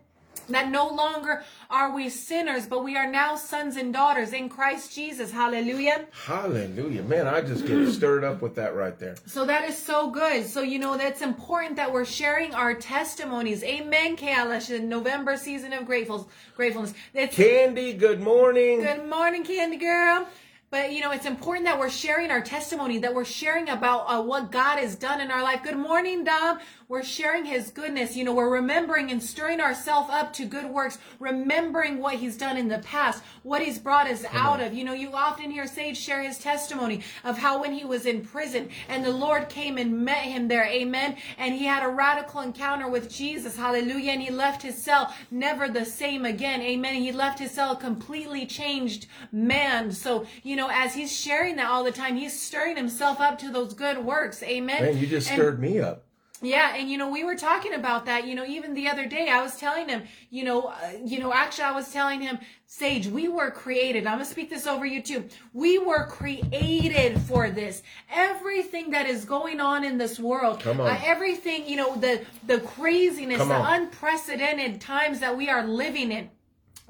[0.49, 4.93] That no longer are we sinners, but we are now sons and daughters in Christ
[4.93, 5.31] Jesus.
[5.31, 6.07] Hallelujah.
[6.27, 7.03] Hallelujah.
[7.05, 9.15] Man, I just get stirred up with that right there.
[9.27, 10.47] So that is so good.
[10.47, 13.63] So you know that's important that we're sharing our testimonies.
[13.63, 14.69] Amen, Kalish.
[14.69, 16.95] The November season of grateful gratefulness.
[17.15, 18.81] It's Candy, good morning.
[18.81, 20.27] Good morning, Candy Girl.
[20.71, 24.23] But you know, it's important that we're sharing our testimony, that we're sharing about uh,
[24.23, 25.65] what God has done in our life.
[25.65, 26.61] Good morning, Dom.
[26.91, 28.17] We're sharing His goodness.
[28.17, 32.57] You know, we're remembering and stirring ourselves up to good works, remembering what He's done
[32.57, 34.75] in the past, what He's brought us out of.
[34.75, 38.23] You know, you often hear Sage share his testimony of how when he was in
[38.23, 41.15] prison and the Lord came and met him there, amen.
[41.39, 44.11] And he had a radical encounter with Jesus, hallelujah.
[44.11, 46.95] And he left his cell never the same again, amen.
[46.97, 49.93] He left his cell a completely changed man.
[49.93, 53.51] So, you know, as he's sharing that all the time, he's stirring himself up to
[53.53, 54.83] those good works, amen.
[54.83, 56.07] Man, you just And- stirred me up.
[56.43, 58.27] Yeah, and you know we were talking about that.
[58.27, 61.33] You know, even the other day I was telling him, you know, uh, you know,
[61.33, 64.07] actually I was telling him, Sage, we were created.
[64.07, 65.25] I'm gonna speak this over you too.
[65.53, 67.83] We were created for this.
[68.13, 70.89] Everything that is going on in this world, Come on.
[70.89, 76.31] uh, everything, you know, the the craziness, the unprecedented times that we are living in.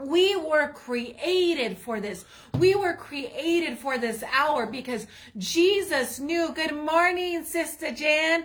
[0.01, 2.25] We were created for this.
[2.59, 6.53] We were created for this hour because Jesus knew.
[6.55, 8.45] Good morning, Sister Jan.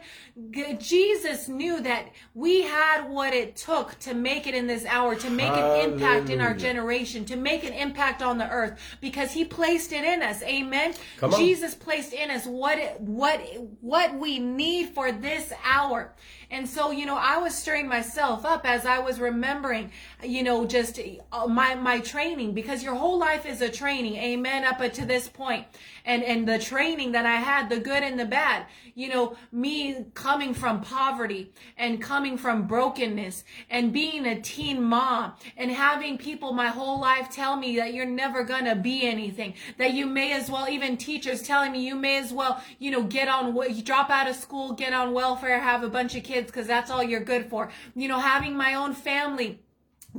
[0.80, 5.30] Jesus knew that we had what it took to make it in this hour, to
[5.30, 9.46] make an impact in our generation, to make an impact on the earth because he
[9.46, 10.44] placed it in us.
[10.44, 10.94] Amen.
[11.38, 13.40] Jesus placed in us what it, what
[13.80, 16.14] what we need for this hour.
[16.52, 19.92] And so, you know, I was stirring myself up as I was remembering,
[20.24, 21.00] you know, just
[21.32, 24.16] uh, my my training because your whole life is a training.
[24.16, 24.64] Amen.
[24.64, 25.66] Up to this point.
[26.06, 28.66] And and the training that I had, the good and the bad.
[28.94, 35.34] You know, me coming from poverty and coming from brokenness and being a teen mom
[35.58, 39.56] and having people my whole life tell me that you're never going to be anything,
[39.78, 43.04] that you may as well, even teachers telling me you may as well, you know,
[43.04, 46.68] get on, drop out of school, get on welfare, have a bunch of kids because
[46.68, 47.70] that's all you're good for.
[47.96, 49.60] You know, having my own family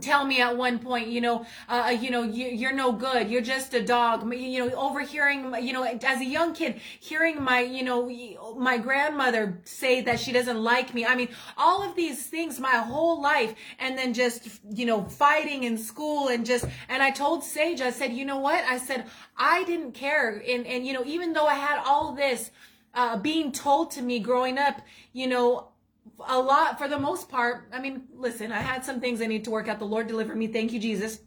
[0.01, 3.31] tell me at one point, you know, uh, you know, you, you're no good.
[3.31, 4.33] You're just a dog.
[4.33, 9.61] You know, overhearing, you know, as a young kid, hearing my, you know, my grandmother
[9.65, 11.05] say that she doesn't like me.
[11.05, 15.65] I mean, all of these things my whole life, and then just, you know, fighting
[15.65, 18.65] in school and just, and I told Sage, I said, you know what?
[18.65, 19.07] I said,
[19.37, 20.43] I didn't care.
[20.49, 22.51] And, and, you know, even though I had all this,
[22.95, 24.81] uh, being told to me growing up,
[25.13, 25.69] you know,
[26.25, 27.69] a lot for the most part.
[27.73, 29.79] I mean, listen, I had some things I need to work out.
[29.79, 30.47] The Lord deliver me.
[30.47, 31.21] Thank you, Jesus.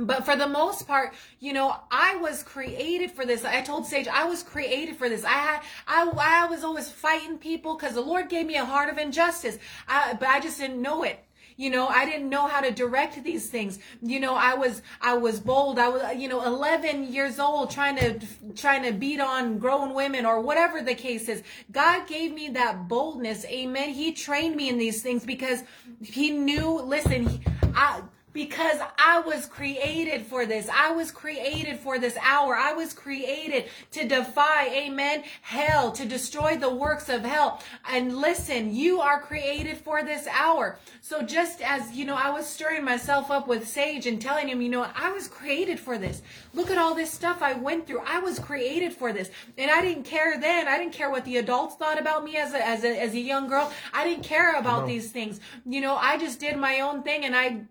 [0.00, 3.44] But for the most part, you know, I was created for this.
[3.44, 5.24] I told Sage I was created for this.
[5.24, 8.90] I had, I, I was always fighting people because the Lord gave me a heart
[8.90, 9.58] of injustice.
[9.88, 11.18] I, but I just didn't know it.
[11.58, 13.80] You know, I didn't know how to direct these things.
[14.00, 15.80] You know, I was, I was bold.
[15.80, 18.20] I was, you know, 11 years old trying to,
[18.54, 21.42] trying to beat on grown women or whatever the case is.
[21.72, 23.44] God gave me that boldness.
[23.46, 23.88] Amen.
[23.88, 25.64] He trained me in these things because
[26.00, 27.40] he knew, listen, he,
[27.74, 28.02] I,
[28.38, 30.68] because I was created for this.
[30.72, 32.54] I was created for this hour.
[32.54, 37.60] I was created to defy, amen, hell, to destroy the works of hell.
[37.90, 40.78] And listen, you are created for this hour.
[41.00, 44.62] So just as, you know, I was stirring myself up with Sage and telling him,
[44.62, 46.22] you know, I was created for this.
[46.54, 48.02] Look at all this stuff I went through.
[48.06, 49.32] I was created for this.
[49.56, 50.68] And I didn't care then.
[50.68, 53.20] I didn't care what the adults thought about me as a, as a, as a
[53.20, 53.72] young girl.
[53.92, 55.40] I didn't care about these things.
[55.66, 57.62] You know, I just did my own thing and I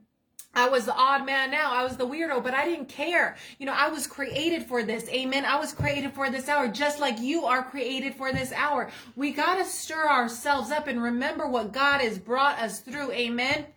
[0.54, 1.72] I was the odd man now.
[1.72, 3.36] I was the weirdo, but I didn't care.
[3.60, 5.08] You know, I was created for this.
[5.10, 5.46] Amen.
[5.46, 8.90] I was created for this hour, just like you are created for this hour.
[9.16, 13.12] We got to stir ourselves up and remember what God has brought us through.
[13.12, 13.68] Amen.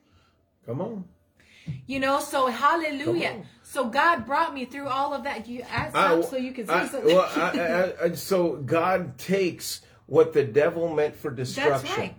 [0.65, 1.05] Come on.
[1.87, 3.43] You know, so hallelujah.
[3.63, 5.47] So God brought me through all of that.
[5.47, 7.15] You ask I, so you can say I, something.
[7.15, 11.97] Well, I, so God takes what the devil meant for destruction.
[11.97, 12.15] right.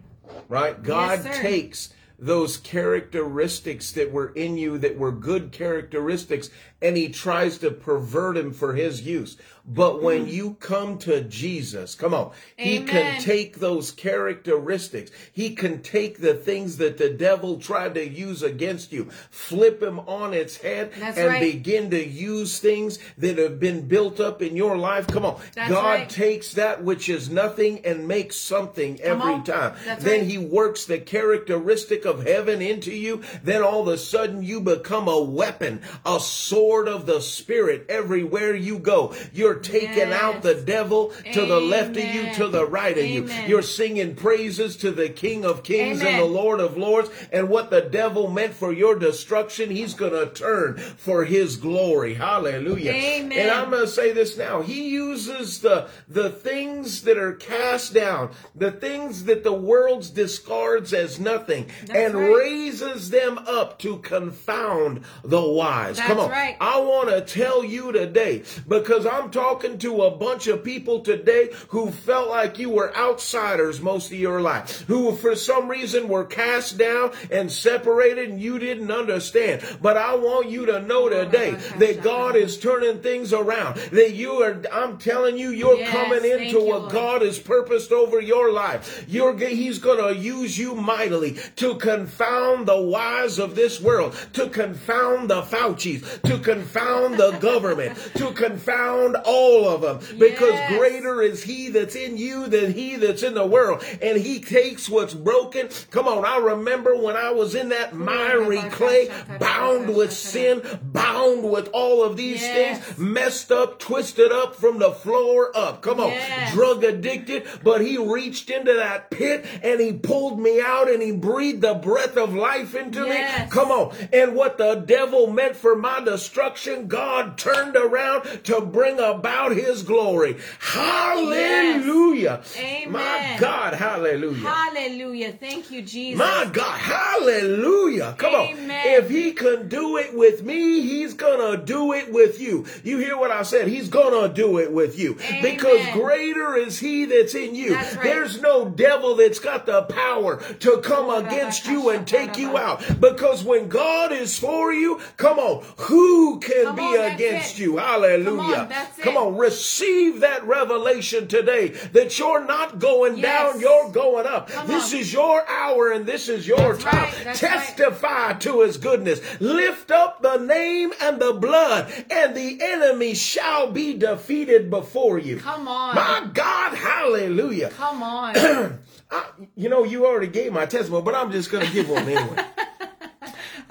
[0.47, 0.81] right?
[0.81, 7.09] God Yes, takes those characteristics that were in you that were good characteristics and he
[7.09, 9.37] tries to pervert them for his use.
[9.65, 15.11] But when you come to Jesus, come on, he can take those characteristics.
[15.31, 19.99] He can take the things that the devil tried to use against you, flip them
[19.99, 21.39] on its head That's and right.
[21.39, 25.07] begin to use things that have been built up in your life.
[25.07, 25.39] Come on.
[25.55, 26.09] That's God right.
[26.09, 29.43] takes that which is nothing and makes something every on.
[29.43, 29.75] time.
[29.85, 30.29] That's then right.
[30.29, 33.21] he works the characteristic of heaven into you.
[33.43, 38.55] Then all of a sudden you become a weapon, a sword of the spirit everywhere
[38.55, 39.13] you go.
[39.33, 40.21] You're taking Yes.
[40.21, 43.23] out the devil to the left of you, to the right of you.
[43.23, 43.49] Amen.
[43.49, 47.09] You're singing praises to the King of Kings and the Lord of Lords.
[47.31, 52.15] And what the devil meant for your destruction, he's going to turn for his glory.
[52.15, 52.91] Hallelujah.
[52.91, 53.37] Amen.
[53.37, 54.61] And I'm going to say this now.
[54.61, 60.93] He uses the, the things that are cast down, the things that the world discards
[60.93, 62.35] as nothing, and right.
[62.35, 65.99] raises them up to confound the wise.
[65.99, 66.29] Come on.
[66.29, 66.57] right.
[66.59, 71.49] I want to tell you today because I'm talking to a bunch of people today
[71.69, 76.23] who felt like you were outsiders most of your life, who for some reason were
[76.25, 79.63] cast down and separated and you didn't understand.
[79.81, 83.77] But I want you to know oh, today that God is turning things around.
[83.91, 86.91] That you are, I'm telling you, you're Yes, coming into you, what Lord.
[86.91, 89.05] God has purposed over your life.
[89.07, 94.49] You're, he's going to use you mightily to confound the wise of this world, to
[94.49, 99.99] confound the Faucis, to confound the government, to confound all of them.
[100.19, 100.77] Because Yes.
[100.77, 103.83] greater is he that's in you than he that's in the world.
[104.01, 105.69] And he takes what's broken.
[105.89, 111.49] Come on, I remember when I was in that miry clay, bound with sin, bound
[111.49, 112.79] with all of these Yes.
[112.79, 115.81] things, messed up, twisted up from the floor up.
[115.81, 116.53] Come on, Yes.
[116.53, 121.11] drug addicted, but he reached into that pit and he pulled me out and he
[121.11, 123.19] breathed the breath of life into me.
[123.49, 123.93] Come on.
[124.11, 129.20] And what the devil meant for my destruction, God turned around to bring about
[129.53, 130.37] his glory.
[130.59, 132.41] Hallelujah.
[132.57, 132.91] Amen.
[132.91, 134.49] My God, hallelujah.
[134.49, 135.31] Hallelujah.
[135.33, 136.19] Thank you, Jesus.
[136.19, 138.15] My God, hallelujah.
[138.17, 138.55] Come on.
[138.69, 142.65] If he can do it with me, he's gonna do it with you.
[142.83, 143.67] You hear what I said?
[143.67, 145.17] He's gonna do it with you.
[145.29, 145.41] Amen.
[145.41, 147.69] Because greater is he that's in you.
[147.71, 148.03] That's right.
[148.03, 152.81] There's no devil that's got the power to come against you and take you out.
[152.99, 157.63] Because when God is for you, come on, who can Come be on, against it.
[157.63, 157.77] you?
[157.77, 158.67] Hallelujah.
[159.01, 159.10] Come on.
[159.13, 163.53] Come on, receive that revelation today that you're not going Yes.
[163.53, 164.49] down, you're going up.
[164.49, 164.99] Come this on.
[164.99, 167.03] is your hour and this is your That's time.
[167.03, 167.51] right, that's right.
[167.51, 169.19] Testify to his goodness.
[169.39, 175.37] Lift up the name and the blood, and the enemy shall be defeated before you.
[175.37, 175.95] Come on.
[175.95, 177.69] My God, hallelujah.
[177.71, 178.35] Come on.
[179.11, 182.07] I, you know, you already gave my testimony, but I'm just going to give one
[182.07, 182.45] anyway.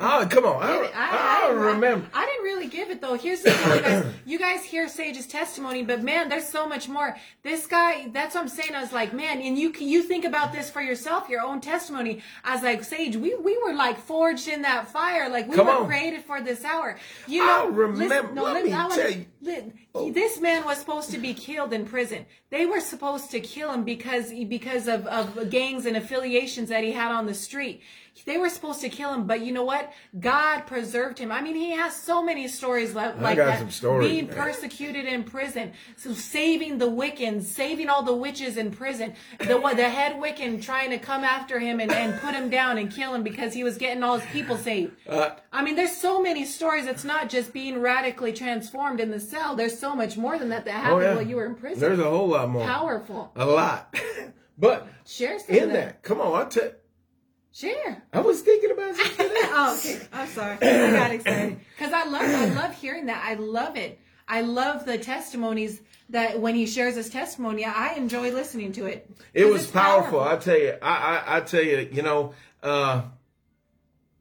[0.02, 0.62] Oh, come on.
[0.62, 2.06] I, I, didn't- remember.
[2.14, 2.39] I didn't
[2.70, 3.14] give it though.
[3.14, 4.04] Here's the thing, you guys.
[4.26, 7.16] You guys hear Sage's testimony, but man, there's so much more.
[7.42, 8.74] This guy, that's what I'm saying.
[8.74, 12.22] I was like, man, and you you think about this for yourself, your own testimony.
[12.44, 15.66] I was like, Sage, we we were like forged in that fire, like we Come
[15.66, 15.86] were on.
[15.86, 16.98] created for this hour.
[17.26, 20.12] You I know, remember- no, let listen, me I tell you- Oh.
[20.12, 22.24] This man was supposed to be killed in prison.
[22.50, 26.92] They were supposed to kill him because because of, of gangs and affiliations that he
[26.92, 27.80] had on the street.
[28.24, 29.92] They were supposed to kill him, but you know what?
[30.18, 31.32] God preserved him.
[31.32, 33.58] I mean, he has so many stories like, like got that.
[33.58, 34.36] some stories, being man.
[34.36, 39.14] persecuted in prison, so saving the Wiccans, saving all the witches in prison.
[39.38, 42.90] The the head Wiccan trying to come after him and, and put him down and
[42.90, 44.92] kill him because he was getting all his people saved.
[45.08, 46.86] Uh, I mean, there's so many stories.
[46.86, 49.56] It's not just being radically transformed in the cell.
[49.56, 51.14] There's so much more than that that happened oh, yeah.
[51.14, 51.80] while you were in prison.
[51.80, 52.64] There's a whole lot more.
[52.64, 53.32] Powerful.
[53.36, 53.94] A lot.
[54.58, 56.70] but Share some in of that, come on, I tell
[57.52, 58.02] Share.
[58.12, 59.28] I was thinking about you today.
[59.28, 60.00] oh, okay.
[60.12, 60.56] I'm sorry.
[60.62, 63.24] I got excited because I love I love hearing that.
[63.26, 63.98] I love it.
[64.28, 65.80] I love the testimonies
[66.10, 69.10] that when he shares his testimony, I enjoy listening to it.
[69.34, 70.20] It was it's powerful.
[70.20, 73.02] I tell you, I, I, I tell you, you know, uh,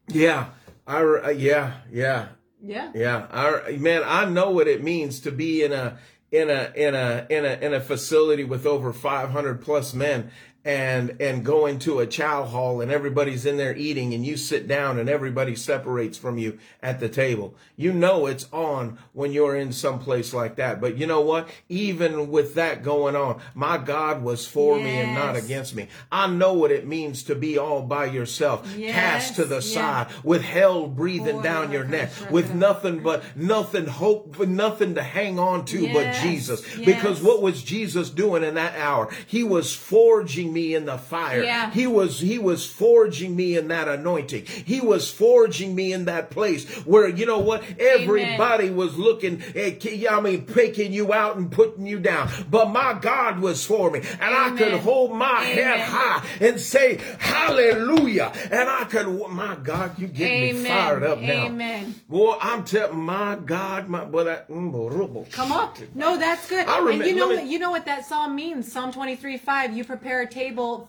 [0.07, 0.49] yeah,
[0.87, 2.29] I, uh, yeah, yeah,
[2.63, 2.91] Yeah.
[2.95, 3.27] yeah.
[3.31, 5.99] I, man, I know what it means to be in a,
[6.31, 10.31] in a, in a, in a, in a facility with over 500 plus men
[10.65, 14.67] and, and go into a chow hall and everybody's in there eating and you sit
[14.67, 17.55] down and everybody separates from you at the table.
[17.77, 20.81] You know it's on when you're in some place like that.
[20.81, 21.47] But you know what?
[21.69, 25.87] Even with that going on, my God was for me and not against me.
[26.11, 30.07] I know what it means to be all by yourself, Yes, cast to the side,
[30.23, 35.39] with hell breathing down your neck, with nothing but nothing hope, but nothing to hang
[35.39, 36.61] on to but Jesus.
[36.77, 36.85] yes.
[36.85, 39.09] Because what was Jesus doing in that hour?
[39.25, 41.43] He was forging me in the fire.
[41.43, 41.71] Yeah.
[41.71, 44.45] He was he was forging me in that anointing.
[44.45, 47.63] He was forging me in that place where you know what?
[47.79, 52.29] Everybody was looking at I mean picking you out and putting you down.
[52.49, 53.99] But my God was for me.
[53.99, 58.31] And I could hold my head high and say hallelujah.
[58.51, 60.65] And I could my God, you get me Amen.
[60.65, 61.45] fired up now.
[61.45, 61.95] Amen.
[62.07, 65.31] Boy, I'm telling my God, my boy, that mm.
[65.31, 65.73] Come on.
[65.95, 66.67] No, that's good.
[66.67, 68.71] I and you know what me- you know what that psalm means?
[68.71, 69.77] Psalm 23, 5.
[69.77, 70.38] You prepare a table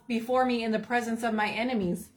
[0.06, 2.08] before me in the presence of my enemies.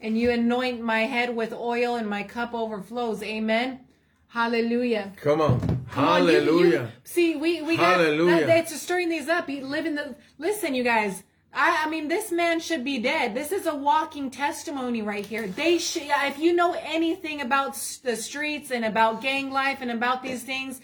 [0.00, 3.22] And you anoint my head with oil and my cup overflows.
[3.22, 3.80] Amen.
[4.28, 5.12] Hallelujah.
[5.16, 5.60] Come on.
[5.90, 6.92] Come on, you- you- Hallelujah.
[7.04, 8.36] see, we we got Hallelujah.
[8.40, 9.48] that, that's stirring these up.
[9.48, 11.22] You live in the listen, you guys.
[11.54, 13.34] I, I mean, this man should be dead.
[13.34, 15.46] This is a walking testimony right here.
[15.46, 20.22] They should, if you know anything about the streets and about gang life and about
[20.22, 20.80] these things,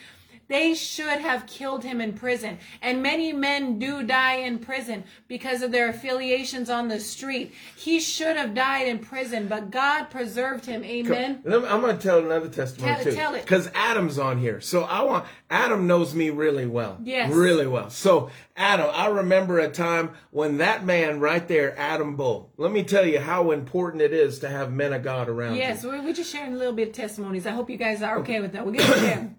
[0.49, 2.59] they should have killed him in prison.
[2.83, 7.55] And many men do die in prison because of their affiliations on the street.
[7.77, 10.83] He should have died in prison, but God preserved him.
[10.85, 11.43] Amen.
[11.45, 13.13] Me- I'm going to tell another testimony Tell- too.
[13.13, 13.43] tell it.
[13.43, 14.61] Because Adam's on here.
[14.61, 16.99] So I want, Adam knows me really well.
[17.03, 17.33] Yes.
[17.33, 17.91] Really well.
[17.91, 22.83] So Adam, I remember a time when that man right there, Adam Bull, let me
[22.83, 25.61] tell you how important it is to have men of God around you.
[25.61, 27.47] Yes, we're, we're just sharing a little bit of testimonies.
[27.47, 28.65] I hope you guys are okay with that.
[28.65, 29.35] We'll get to there.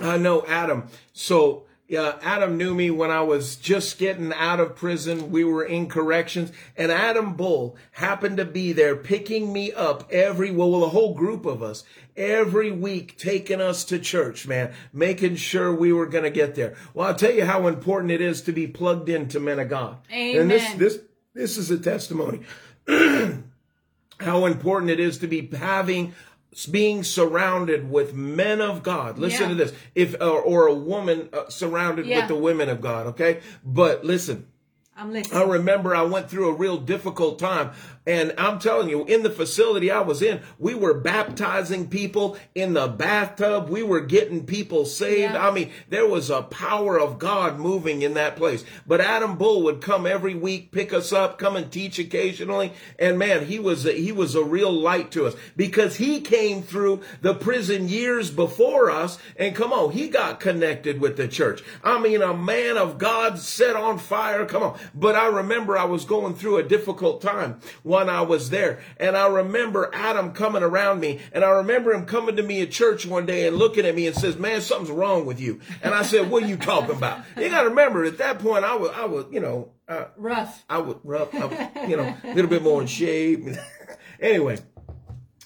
[0.00, 0.88] I know Adam.
[1.12, 5.30] So yeah, Adam knew me when I was just getting out of prison.
[5.30, 10.50] We were in corrections, and Adam Bull happened to be there picking me up every
[10.50, 11.84] well, well, a whole group of us
[12.14, 16.76] every week, taking us to church, man, making sure we were going to get there.
[16.92, 19.96] Well, I'll tell you how important it is to be plugged into men of God.
[20.42, 20.98] And this this
[21.32, 22.40] this is a testimony
[24.20, 26.14] how important it is to be having
[26.70, 29.18] being surrounded with men of God.
[29.18, 29.48] Listen Yeah.
[29.48, 29.72] to this.
[29.94, 32.20] If or, or a woman uh, surrounded Yeah.
[32.20, 33.40] with the women of God, okay?
[33.64, 34.46] But listen,
[34.96, 37.70] I'm I remember I went through a real difficult time.
[38.08, 42.72] And I'm telling you, in the facility I was in, we were baptizing people in
[42.72, 43.68] the bathtub.
[43.68, 45.34] We were getting people saved.
[45.34, 45.46] Yeah.
[45.46, 48.64] I mean, there was a power of God moving in that place.
[48.86, 52.72] But Adam Bull would come every week, pick us up, come and teach occasionally.
[52.98, 56.62] And man, he was a, he was a real light to us because he came
[56.62, 59.18] through the prison years before us.
[59.36, 61.62] And come on, he got connected with the church.
[61.84, 64.46] I mean, a man of God set on fire.
[64.46, 64.78] Come on.
[64.94, 67.60] But I remember I was going through a difficult time
[67.98, 68.80] when I was there.
[68.98, 71.20] And I remember Adam coming around me.
[71.32, 74.06] And I remember him coming to me at church one day and looking at me
[74.06, 75.60] and says, man, something's wrong with you.
[75.82, 77.24] And I said, what are you talking about?
[77.36, 80.64] You got to remember at that point, I was, I was, you know, uh, Rough.
[80.68, 83.46] I was rough, I was, you know, a little bit more in shape.
[84.20, 84.58] anyway.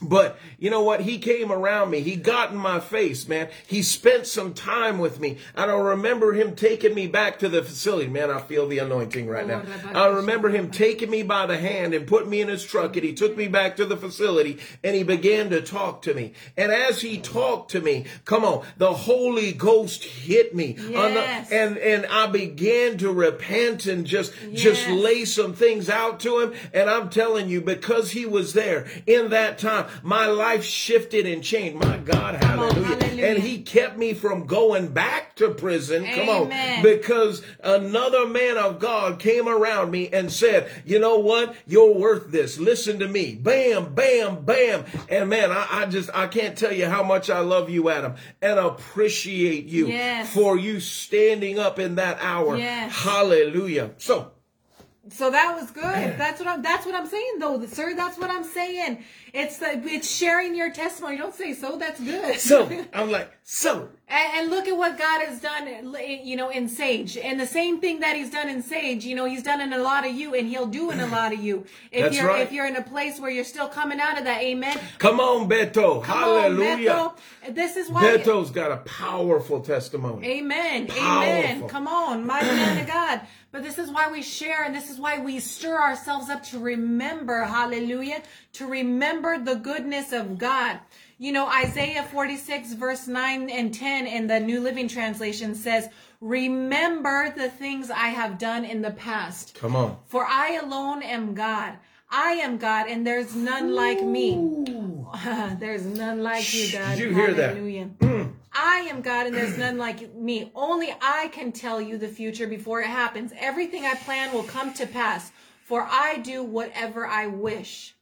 [0.02, 1.00] But you know what?
[1.02, 2.00] He came around me.
[2.00, 3.48] He got in my face, man.
[3.66, 5.38] He spent some time with me.
[5.54, 8.08] And I remember him taking me back to the facility.
[8.08, 9.62] Man, I feel the anointing right now.
[9.94, 13.04] I remember him taking me by the hand and put me in his truck and
[13.04, 16.32] he took me back to the facility and he began to talk to me.
[16.56, 20.76] And as he talked to me, come on, the Holy Ghost hit me.
[20.78, 21.20] On the-
[21.52, 26.52] and, and I began to repent and just, just lay some things out to him.
[26.74, 31.42] And I'm telling you, because he was there in that time, my life shifted and
[31.42, 31.84] changed.
[31.84, 32.84] My God, on, hallelujah.
[32.84, 33.26] hallelujah.
[33.26, 36.04] And he kept me from going back to prison.
[36.04, 36.82] Come on.
[36.82, 41.54] Because another man of God came around me and said, you know what?
[41.66, 42.58] You're worth this.
[42.58, 43.34] Listen to me.
[43.34, 44.84] Bam, bam, bam.
[45.08, 48.14] And man, I, I just, I can't tell you how much I love you, Adam,
[48.40, 50.32] and appreciate you Yes.
[50.32, 52.56] for you standing up in that hour.
[52.56, 52.92] Yes.
[52.92, 53.90] Hallelujah.
[53.98, 54.31] So,
[55.10, 56.16] So that was good.
[56.16, 56.62] That's what I'm.
[56.62, 57.94] That's what I'm saying, though, sir.
[57.96, 59.02] That's what I'm saying.
[59.32, 61.16] It's the, it's sharing your testimony.
[61.16, 61.76] Don't say so.
[61.76, 62.38] That's good.
[62.38, 66.36] So I'm like, so and, and look at what God has done, eh, eh, you
[66.36, 69.04] know, in Sage, and the same thing that He's done in Sage.
[69.04, 71.32] You know, He's done in a lot of you, and He'll do in a lot
[71.32, 71.64] of you.
[71.90, 72.42] If That's you're right.
[72.42, 74.78] if you're in a place where you're still coming out of that, Amen.
[74.98, 76.04] come on, Beto.
[76.04, 76.90] Come on, Hallelujah.
[76.90, 77.16] Beto.
[77.54, 78.02] This is why.
[78.04, 80.28] Beto's got a powerful testimony.
[80.28, 80.86] Amen.
[80.86, 81.02] Powerful.
[81.04, 81.68] Amen.
[81.68, 83.20] Come on, mighty man of God.
[83.52, 86.58] But this is why we share and this is why we stir ourselves up to
[86.58, 88.22] remember, hallelujah,
[88.54, 90.80] to remember the goodness of God.
[91.18, 95.90] You know, Isaiah 46 verse 9 and 10 in the New Living Translation says,
[96.22, 99.54] remember the things I have done in the past.
[99.54, 99.98] Come on.
[100.06, 101.74] For I alone am God.
[102.10, 104.64] I am God and there's none like me.
[105.58, 106.96] there's none like you, God.
[106.96, 107.98] Did you hear that?
[108.54, 110.50] I am God and there's none like me.
[110.54, 113.32] Only I can tell you the future before it happens.
[113.38, 115.32] Everything I plan will come to pass,
[115.64, 117.94] for I do whatever I wish.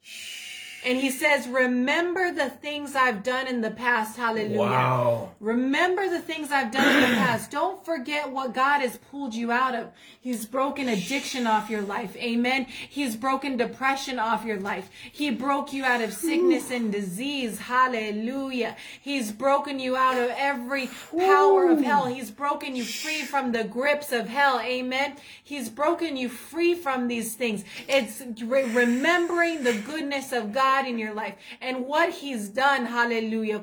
[0.84, 4.16] And he says, Remember the things I've done in the past.
[4.16, 4.58] Hallelujah.
[4.58, 5.30] Wow.
[5.38, 7.50] Remember the things I've done in the past.
[7.60, 9.90] Don't forget what God has pulled you out of.
[10.20, 12.16] He's broken addiction off your life.
[12.16, 12.64] Amen.
[12.64, 14.90] He's broken depression off your life.
[15.12, 17.58] He broke you out of sickness and disease.
[17.58, 18.76] Hallelujah.
[19.00, 22.06] He's broken you out of every power of hell.
[22.06, 24.60] He's broken you free from the grips of hell.
[24.60, 25.16] Amen.
[25.42, 27.64] He's broken you free from these things.
[27.86, 32.86] It's re- remembering the goodness of God in your life and what he's done.
[32.86, 33.60] Hallelujah.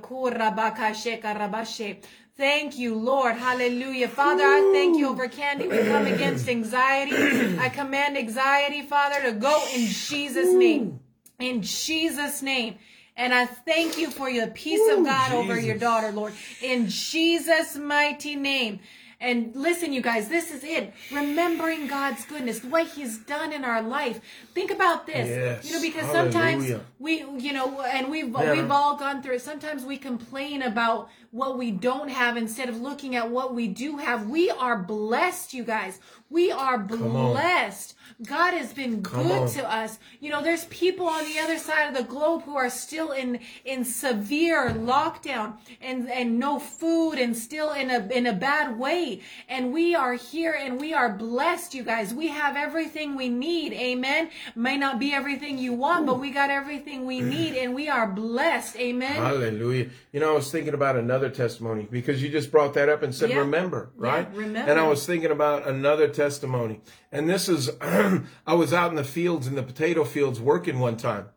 [2.37, 3.35] Thank you, Lord.
[3.35, 4.07] Hallelujah.
[4.07, 5.67] Father, I thank you over Candy.
[5.67, 7.57] We come against anxiety.
[7.57, 10.99] I command anxiety, Father, to go in Jesus' name.
[11.39, 12.75] In Jesus' name.
[13.15, 16.33] And I thank you for your peace of God over your daughter, Lord.
[16.61, 18.81] In Jesus' mighty name.
[19.19, 20.93] And listen, you guys, this is it.
[21.11, 24.19] Remembering God's goodness, what He's done in our life.
[24.53, 25.27] Think about this.
[25.27, 25.65] Yes.
[25.65, 28.53] You know, because sometimes we, you know, and we've Yeah.
[28.53, 29.41] we've all gone through it.
[29.41, 33.97] Sometimes we complain about what we don't have instead of looking at what we do
[33.97, 34.29] have.
[34.29, 35.99] We are blessed, you guys.
[36.29, 37.95] We are blessed.
[38.25, 39.49] God has been Come good on.
[39.49, 39.99] to us.
[40.19, 43.39] You know, there's people on the other side of the globe who are still in
[43.63, 49.21] in severe lockdown and and no food and still in a in a bad way.
[49.47, 52.11] And we are here and we are blessed, you guys.
[52.11, 53.73] We have everything we need.
[53.73, 54.29] Amen.
[54.55, 58.07] May not be everything you want, but we got everything we need and we are
[58.07, 58.77] blessed.
[58.77, 59.13] Amen.
[59.13, 59.89] Hallelujah.
[60.11, 63.13] You know, I was thinking about another testimony because you just brought that up and
[63.13, 63.37] said, Yeah.
[63.39, 64.33] remember, Yeah, right?
[64.33, 64.71] remember.
[64.71, 66.81] And I was thinking about another testimony.
[67.11, 70.97] And this is, I was out in the fields, in the potato fields working one
[70.97, 71.27] time.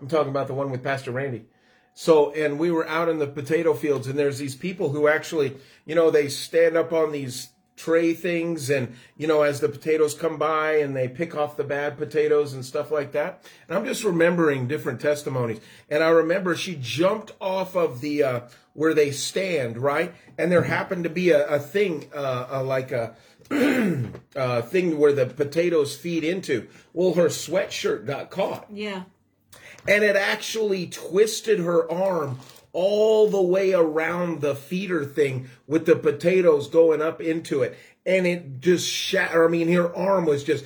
[0.00, 1.44] I'm talking about the one with Pastor Randy.
[1.94, 5.56] So, and we were out in the potato fields and there's these people who actually,
[5.84, 7.50] you know, they stand up on these
[7.80, 11.64] tray things and you know as the potatoes come by and they pick off the
[11.64, 16.54] bad potatoes and stuff like that and i'm just remembering different testimonies and i remember
[16.54, 18.40] she jumped off of the uh
[18.74, 22.92] where they stand right and there happened to be a, a thing uh, uh like
[22.92, 23.16] a
[24.36, 26.68] uh thing where the potatoes feed into.
[26.92, 28.66] Well her sweatshirt got caught.
[28.72, 29.02] Yeah.
[29.88, 32.38] and it actually twisted her arm
[32.72, 37.76] all the way around the feeder thing with the potatoes going up into it.
[38.06, 40.64] And it just shattered i mean her arm was just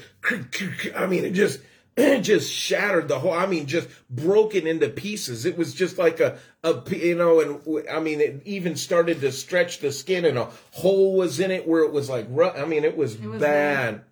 [0.95, 1.61] i mean it just
[2.21, 5.45] just shattered the whole i mean just broken into pieces.
[5.45, 9.31] It was just like a a you know and i mean it even started to
[9.31, 12.27] stretch the skin and a hole was in it where it was like
[12.57, 14.03] i mean it was, was bad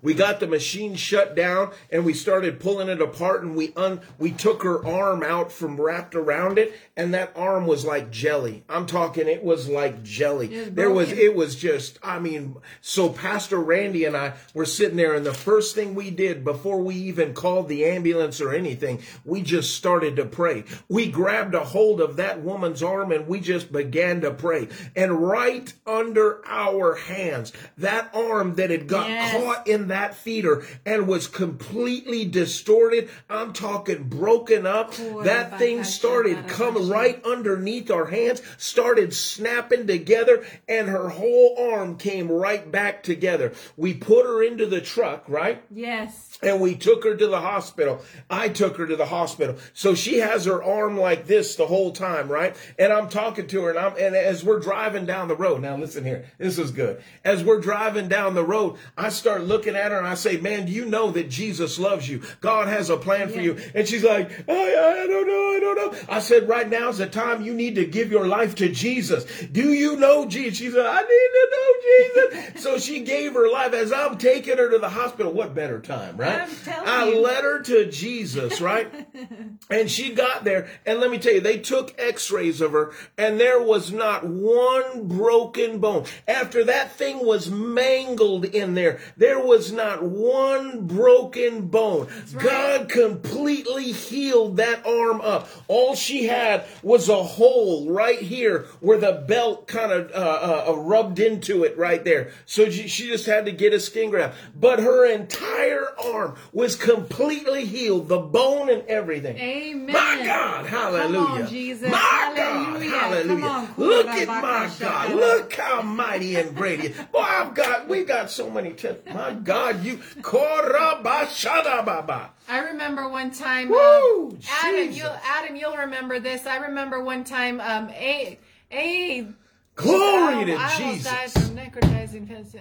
[0.00, 4.00] we got the machine shut down and we started pulling it apart and we un
[4.18, 8.64] we took her arm out from wrapped around it and that arm was like jelly.
[8.68, 10.48] I'm talking it was like jelly.
[10.48, 14.96] Was there was it was just I mean so Pastor Randy and I were sitting
[14.96, 19.00] there and the first thing we did before we even called the ambulance or anything,
[19.24, 20.64] we just started to pray.
[20.88, 24.68] We grabbed a hold of that woman's arm and we just began to pray.
[24.96, 29.32] And right under our hands, that arm that had got Yes.
[29.32, 33.08] caught in that feeder and was completely distorted.
[33.28, 34.94] I'm talking broken up.
[35.24, 41.96] That thing started coming right underneath our hands, started snapping together, and her whole arm
[41.96, 43.52] came right back together.
[43.76, 45.62] We put her into the truck, right?
[45.70, 46.38] Yes.
[46.42, 48.00] and we took her to the hospital.
[48.28, 49.56] I took her to the hospital.
[49.74, 52.56] So she has her arm like this the whole time, right?
[52.78, 55.76] And I'm talking to her and I'm, and as we're driving down the road, now
[55.76, 57.02] listen here, this is good.
[57.24, 60.66] As we're driving down the road, I start looking at her and I say, man,
[60.66, 62.22] do you know that Jesus loves you?
[62.40, 63.58] God has a plan for you.
[63.74, 65.50] And she's like, I, I don't know.
[65.52, 65.98] I don't know.
[66.08, 69.24] I said, right now is the time you need to give your life to Jesus.
[69.52, 70.58] Do you know Jesus?
[70.58, 72.62] She said, I need to know Jesus.
[72.62, 75.32] so she gave her life as I'm taking her to the hospital.
[75.32, 76.48] What better time, right?
[76.66, 77.20] I you.
[77.20, 78.90] led her to Jesus, right?
[79.70, 80.68] and she got there.
[80.86, 85.08] And let me tell you, they took x-rays of her and there was not one
[85.08, 86.06] broken bone.
[86.26, 92.08] After that thing was mangled in there, there was not one broken bone.
[92.32, 92.44] right.
[92.44, 95.48] God completely healed that arm up.
[95.68, 100.76] All she had was a hole right here where the belt kind of uh, uh,
[100.76, 102.32] rubbed into it right there.
[102.46, 104.38] So she, she just had to get a skin graft.
[104.58, 109.36] But her entire arm was completely healed, the bone and everything.
[109.38, 109.92] Amen.
[109.92, 111.44] My God, hallelujah.
[111.44, 111.90] On, Jesus.
[111.90, 112.90] My Hallelujah.
[112.90, 113.44] God, hallelujah.
[113.46, 115.10] On, Look at my God.
[115.14, 116.96] Look how mighty and great he is.
[117.12, 119.12] Boy, I've got, we got so many tips.
[119.12, 122.30] My God, you, Korabashadababa.
[122.48, 124.98] I remember one time, Woo, um, Adam, Jesus.
[124.98, 126.46] you'll Adam, you'll remember this.
[126.46, 128.38] I remember one time, um, a
[128.70, 129.26] a
[129.74, 132.60] Glory oh, to I almost died from necrotizing.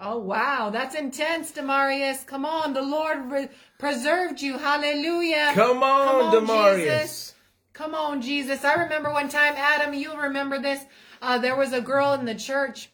[0.00, 2.26] Oh wow, that's intense, Demarius.
[2.26, 3.48] Come on, the Lord re-
[3.78, 4.58] preserved you.
[4.58, 5.52] Hallelujah.
[5.54, 6.76] Come on, Demarius.
[6.76, 7.34] Jesus.
[7.72, 8.64] Come on, Jesus.
[8.64, 9.94] I remember one time, Adam.
[9.94, 10.84] You'll remember this.
[11.20, 12.90] Uh, there was a girl in the church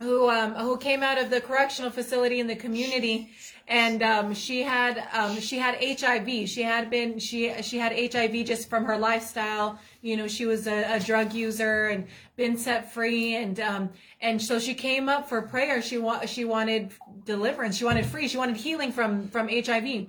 [0.00, 3.30] who um, who came out of the correctional facility in the community,
[3.66, 6.48] and um, she had um, she had HIV.
[6.48, 9.78] She had been she she had HIV just from her lifestyle.
[10.00, 13.90] You know, she was a, a drug user and been set free, and um,
[14.20, 15.82] and so she came up for prayer.
[15.82, 16.92] She wa- she wanted
[17.24, 17.76] deliverance.
[17.76, 18.28] She wanted free.
[18.28, 20.06] She wanted healing from from HIV.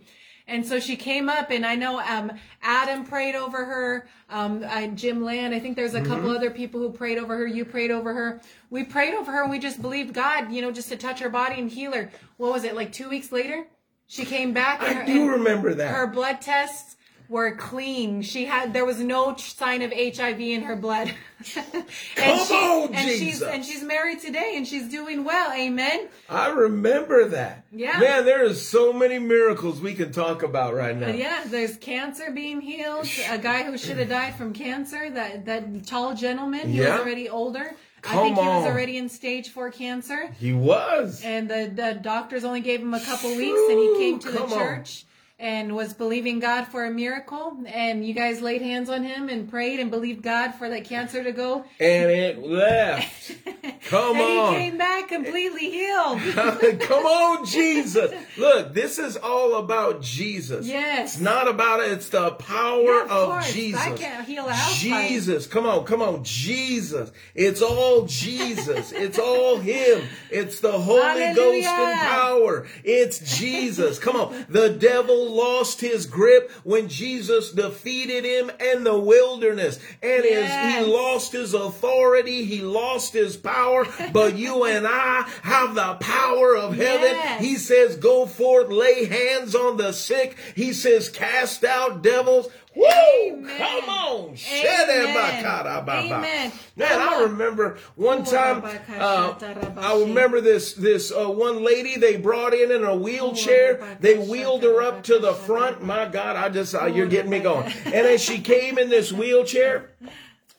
[0.50, 2.32] And so she came up, and I know um,
[2.62, 4.08] Adam prayed over her.
[4.30, 7.47] Um, I, Jim Land, I think there's a couple other people who prayed over her.
[7.47, 8.41] You prayed over her.
[8.70, 11.30] We prayed over her, and we just believed God, you know, just to touch her
[11.30, 12.10] body and heal her.
[12.38, 13.68] What was it, like two weeks later?
[14.08, 14.82] She came back.
[14.82, 15.93] And I her, do remember that.
[15.93, 16.97] Her blood tests
[17.30, 18.22] were clean.
[18.24, 21.14] She had there was no sign of HIV in her blood.
[21.56, 25.54] and Come on, and she's and she's married today, and she's doing well.
[25.54, 26.10] Amen.
[26.28, 27.64] I remember that.
[27.72, 27.98] Yeah.
[28.00, 31.10] Man, there is so many miracles we can talk about right now.
[31.10, 33.08] Yeah, there's cancer being healed.
[33.30, 36.94] A guy who should have died from cancer, that that tall gentleman, he Yeah.
[36.98, 37.76] was already older.
[38.02, 40.32] Come I think he was already in stage four cancer.
[40.40, 41.22] He was.
[41.22, 44.48] And the, the doctors only gave him a couple weeks and he came to the
[44.48, 45.04] church.
[45.04, 45.09] on.
[45.40, 47.58] And was believing God for a miracle.
[47.68, 51.24] And you guys laid hands on him and prayed and believed God for that cancer
[51.24, 51.64] to go.
[51.80, 53.32] And it left.
[53.90, 54.54] Come and on.
[54.54, 56.20] he came back completely healed.
[56.82, 58.12] Come on, Jesus.
[58.38, 60.68] Look, this is all about Jesus.
[60.68, 61.14] Yes.
[61.16, 61.92] It's not about it.
[61.94, 63.46] It's the power Yeah, of of.
[63.48, 63.82] Jesus.
[63.82, 65.08] I can't heal a house fire.
[65.08, 65.48] Jesus.
[65.48, 66.24] Come on, come on.
[66.24, 67.12] Jesus.
[67.34, 68.92] It's all Jesus.
[68.96, 70.04] it's all Him.
[70.30, 71.36] It's the Holy Hallelujah.
[71.64, 72.68] Ghost and power.
[72.84, 74.00] It's Jesus.
[74.00, 74.46] Come on.
[74.50, 79.80] The devil lost his grip when Jesus defeated him in the wilderness.
[80.02, 82.46] And his, he lost his authority.
[82.46, 83.88] He lost his power.
[84.12, 87.12] But you and I have the power of heaven.
[87.12, 87.42] Yes.
[87.42, 90.38] He says, go forth, lay hands on the sick.
[90.56, 92.50] He says, cast out devils.
[92.76, 93.48] Woo!
[93.58, 94.36] Come on.
[94.36, 96.12] Shedebakadababa.
[96.12, 96.52] Amen.
[96.76, 98.64] Man, I remember one time,
[98.98, 99.34] uh,
[99.78, 103.98] I remember this, this, uh, one lady they brought in in a wheelchair.
[104.00, 105.84] They wheeled her up to the front.
[105.84, 107.72] My God, I just, uh, you're getting me going.
[107.86, 109.90] And as she came in this wheelchair,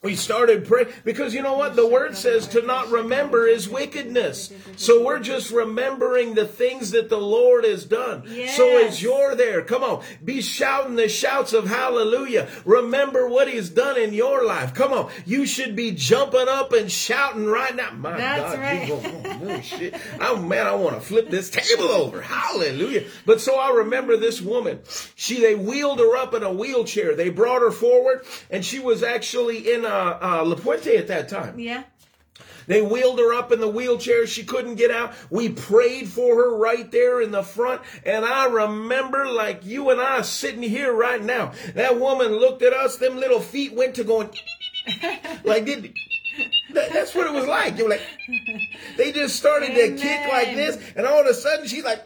[0.02, 1.76] we started praying because you know what?
[1.76, 4.50] The word says to not remember is wickedness.
[4.76, 8.22] So we're just remembering the things that the lord has done.
[8.26, 8.92] So Yes.
[8.94, 12.48] as you're there come on be shouting the shouts of hallelujah.
[12.64, 14.72] Remember what he's done in your life.
[14.72, 17.90] Come on you should be jumping up and shouting right now.
[17.90, 18.88] My That's god right.
[18.88, 19.94] you go, oh, oh, shit.
[20.22, 22.22] oh man i want to flip this table over.
[22.22, 23.04] Hallelujah.
[23.26, 24.80] But so i remember this woman.
[25.14, 27.14] She they wheeled her up in a wheelchair.
[27.14, 31.28] They brought her forward and she was actually in uh, uh, La Puente at that
[31.28, 31.58] time.
[31.58, 31.82] Yeah.
[32.66, 34.26] They wheeled her up in the wheelchair.
[34.28, 35.12] She couldn't get out.
[35.28, 37.80] We prayed for her right there in the front.
[38.06, 41.52] And I remember like you and I sitting here right now.
[41.74, 42.96] That woman looked at us.
[42.96, 44.30] Them little feet went to going
[45.42, 45.92] like did.
[46.74, 47.76] that- That's what it was like.
[47.76, 48.02] You were like,
[48.96, 52.04] they just started to kick like this, and all of a sudden she's like,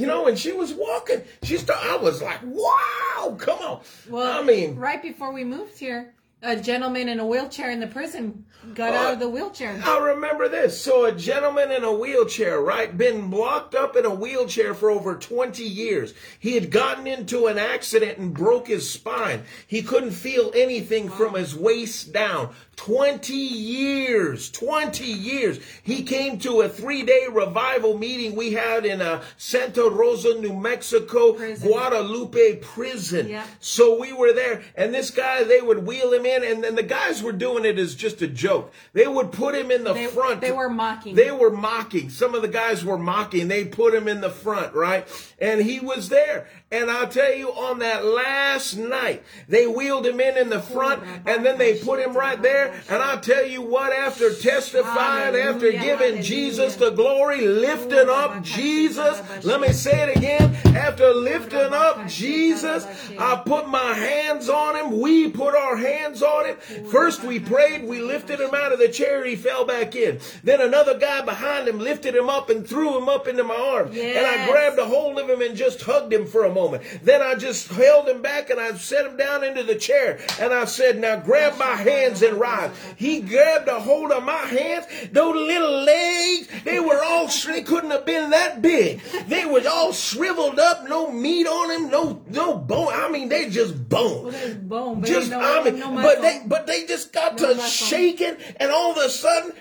[0.00, 1.22] you know, and she was walking.
[1.42, 1.90] She started.
[1.90, 3.80] I was like, wow, come on.
[4.08, 7.86] Well, I mean, right before we moved here, a gentleman in a wheelchair in the
[7.86, 9.78] prison got out of the wheelchair.
[9.84, 10.80] I remember this.
[10.80, 15.16] So a gentleman in a wheelchair, right, been locked up in a wheelchair for over
[15.16, 16.14] 20 years.
[16.38, 19.44] He had gotten into an accident and broke his spine.
[19.66, 22.54] He couldn't feel anything from his waist down.
[22.80, 25.60] 20 years, 20 years.
[25.82, 30.40] He came to a three day revival meeting we had in a uh, Santa Rosa,
[30.40, 31.68] New Mexico, prison.
[31.68, 33.28] Guadalupe prison.
[33.28, 33.46] Yeah.
[33.60, 36.82] So we were there and this guy, they would wheel him in and then the
[36.82, 38.72] guys were doing it as just a joke.
[38.94, 40.40] They would put him in the they, front.
[40.40, 41.14] They were mocking.
[41.14, 42.08] They were mocking.
[42.08, 43.48] Some of the guys were mocking.
[43.48, 45.06] They put him in the front, right?
[45.40, 46.48] And he was there.
[46.72, 51.02] And I'll tell you, on that last night, they wheeled him in in the front,
[51.26, 52.72] and then they put him right there.
[52.88, 59.20] And I'll tell you what, after testifying, after giving Jesus the glory, lifting up Jesus,
[59.44, 62.86] let me say it again, after lifting up Jesus,
[63.18, 65.00] I put my hands on him.
[65.00, 66.56] We put our hands on him.
[66.86, 70.20] First we prayed, we lifted him out of the chair, he fell back in.
[70.44, 73.96] Then another guy behind him lifted him up and threw him up into my arms.
[73.96, 76.82] And I grabbed a hold of him and just hugged him for a moment.
[77.02, 80.52] Then I just held him back and I set him down into the chair and
[80.52, 82.70] I said, now grab my hands and rise.
[82.96, 84.86] He grabbed a hold of my hands.
[85.12, 89.00] Those little legs, they were all, they couldn't have been that big.
[89.28, 92.92] They was all shriveled up, no meat on them, no, no bone.
[92.92, 94.34] I mean, they just bone.
[94.68, 97.60] Well, bone, just, no, I mean, no but they, but they just got no to
[97.60, 99.52] shaking and all of a sudden,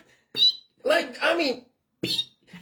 [0.83, 1.65] like, I mean,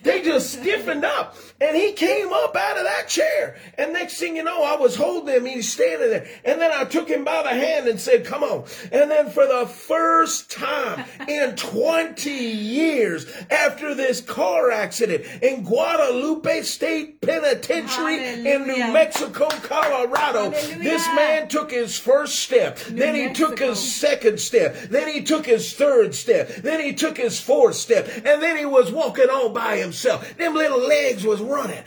[0.08, 1.36] they just stiffened up.
[1.60, 3.58] And he came up out of that chair.
[3.78, 5.46] And next thing you know, I was holding him.
[5.46, 6.28] He's standing there.
[6.46, 8.66] And then I took him by the hand and said, come on.
[8.92, 16.62] And then for the first time in 20 years after this car accident in Guadalupe
[16.62, 18.56] State Penitentiary Hallelujah.
[18.56, 20.84] in New Mexico, Colorado, Hallelujah.
[20.84, 22.78] this man took his first step.
[22.92, 23.50] New then he Mexico.
[23.50, 24.76] took his second step.
[24.90, 26.50] Then he took his third step.
[26.58, 28.08] Then he took his fourth step.
[28.18, 29.97] And then he was walking all by himself.
[30.04, 31.84] Them little legs was running.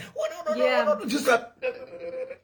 [0.57, 0.99] Yeah.
[1.07, 1.51] Just a,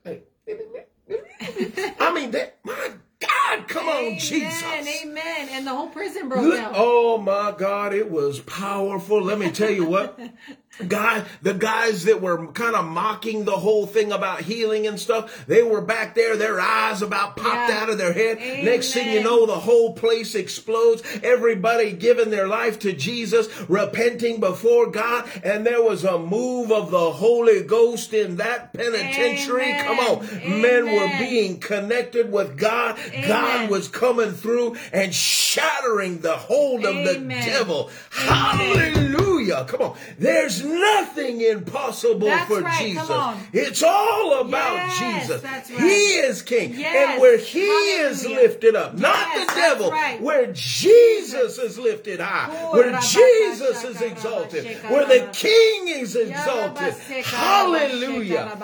[2.00, 2.90] I mean, that, my
[3.20, 4.62] God, come amen, on, Jesus.
[4.62, 5.48] Amen.
[5.50, 6.72] And the whole prison broke down.
[6.74, 9.22] Oh my God, it was powerful.
[9.22, 10.18] Let me tell you what.
[10.88, 15.46] guy, the guys that were kind of mocking the whole thing about healing and stuff,
[15.46, 17.78] they were back there, their eyes about popped yeah.
[17.80, 18.38] out of their head.
[18.38, 18.64] Amen.
[18.64, 21.02] Next thing you know, the whole place explodes.
[21.22, 26.90] Everybody giving their life to Jesus, repenting before God, and there was a move of
[26.90, 29.72] the Holy Ghost in that penitentiary.
[29.72, 29.84] Amen.
[29.84, 30.26] Come on.
[30.26, 30.60] Amen.
[30.60, 32.98] Men were being connected with God.
[33.26, 37.90] God was coming through and shattering the hold of the devil.
[38.10, 39.64] Hallelujah.
[39.68, 39.96] Come on.
[40.18, 42.78] There's nothing impossible that's for right.
[42.78, 43.08] Jesus.
[43.52, 45.42] It's all about yes, Jesus.
[45.42, 45.66] Right.
[45.66, 46.74] He is king.
[46.74, 47.12] Yes.
[47.12, 48.08] And where he Hallelujah.
[48.08, 50.20] is lifted up, not yes, the devil, right.
[50.20, 56.94] where Jesus is lifted high, where Jesus is exalted, where the king is exalted.
[57.24, 58.56] Hallelujah.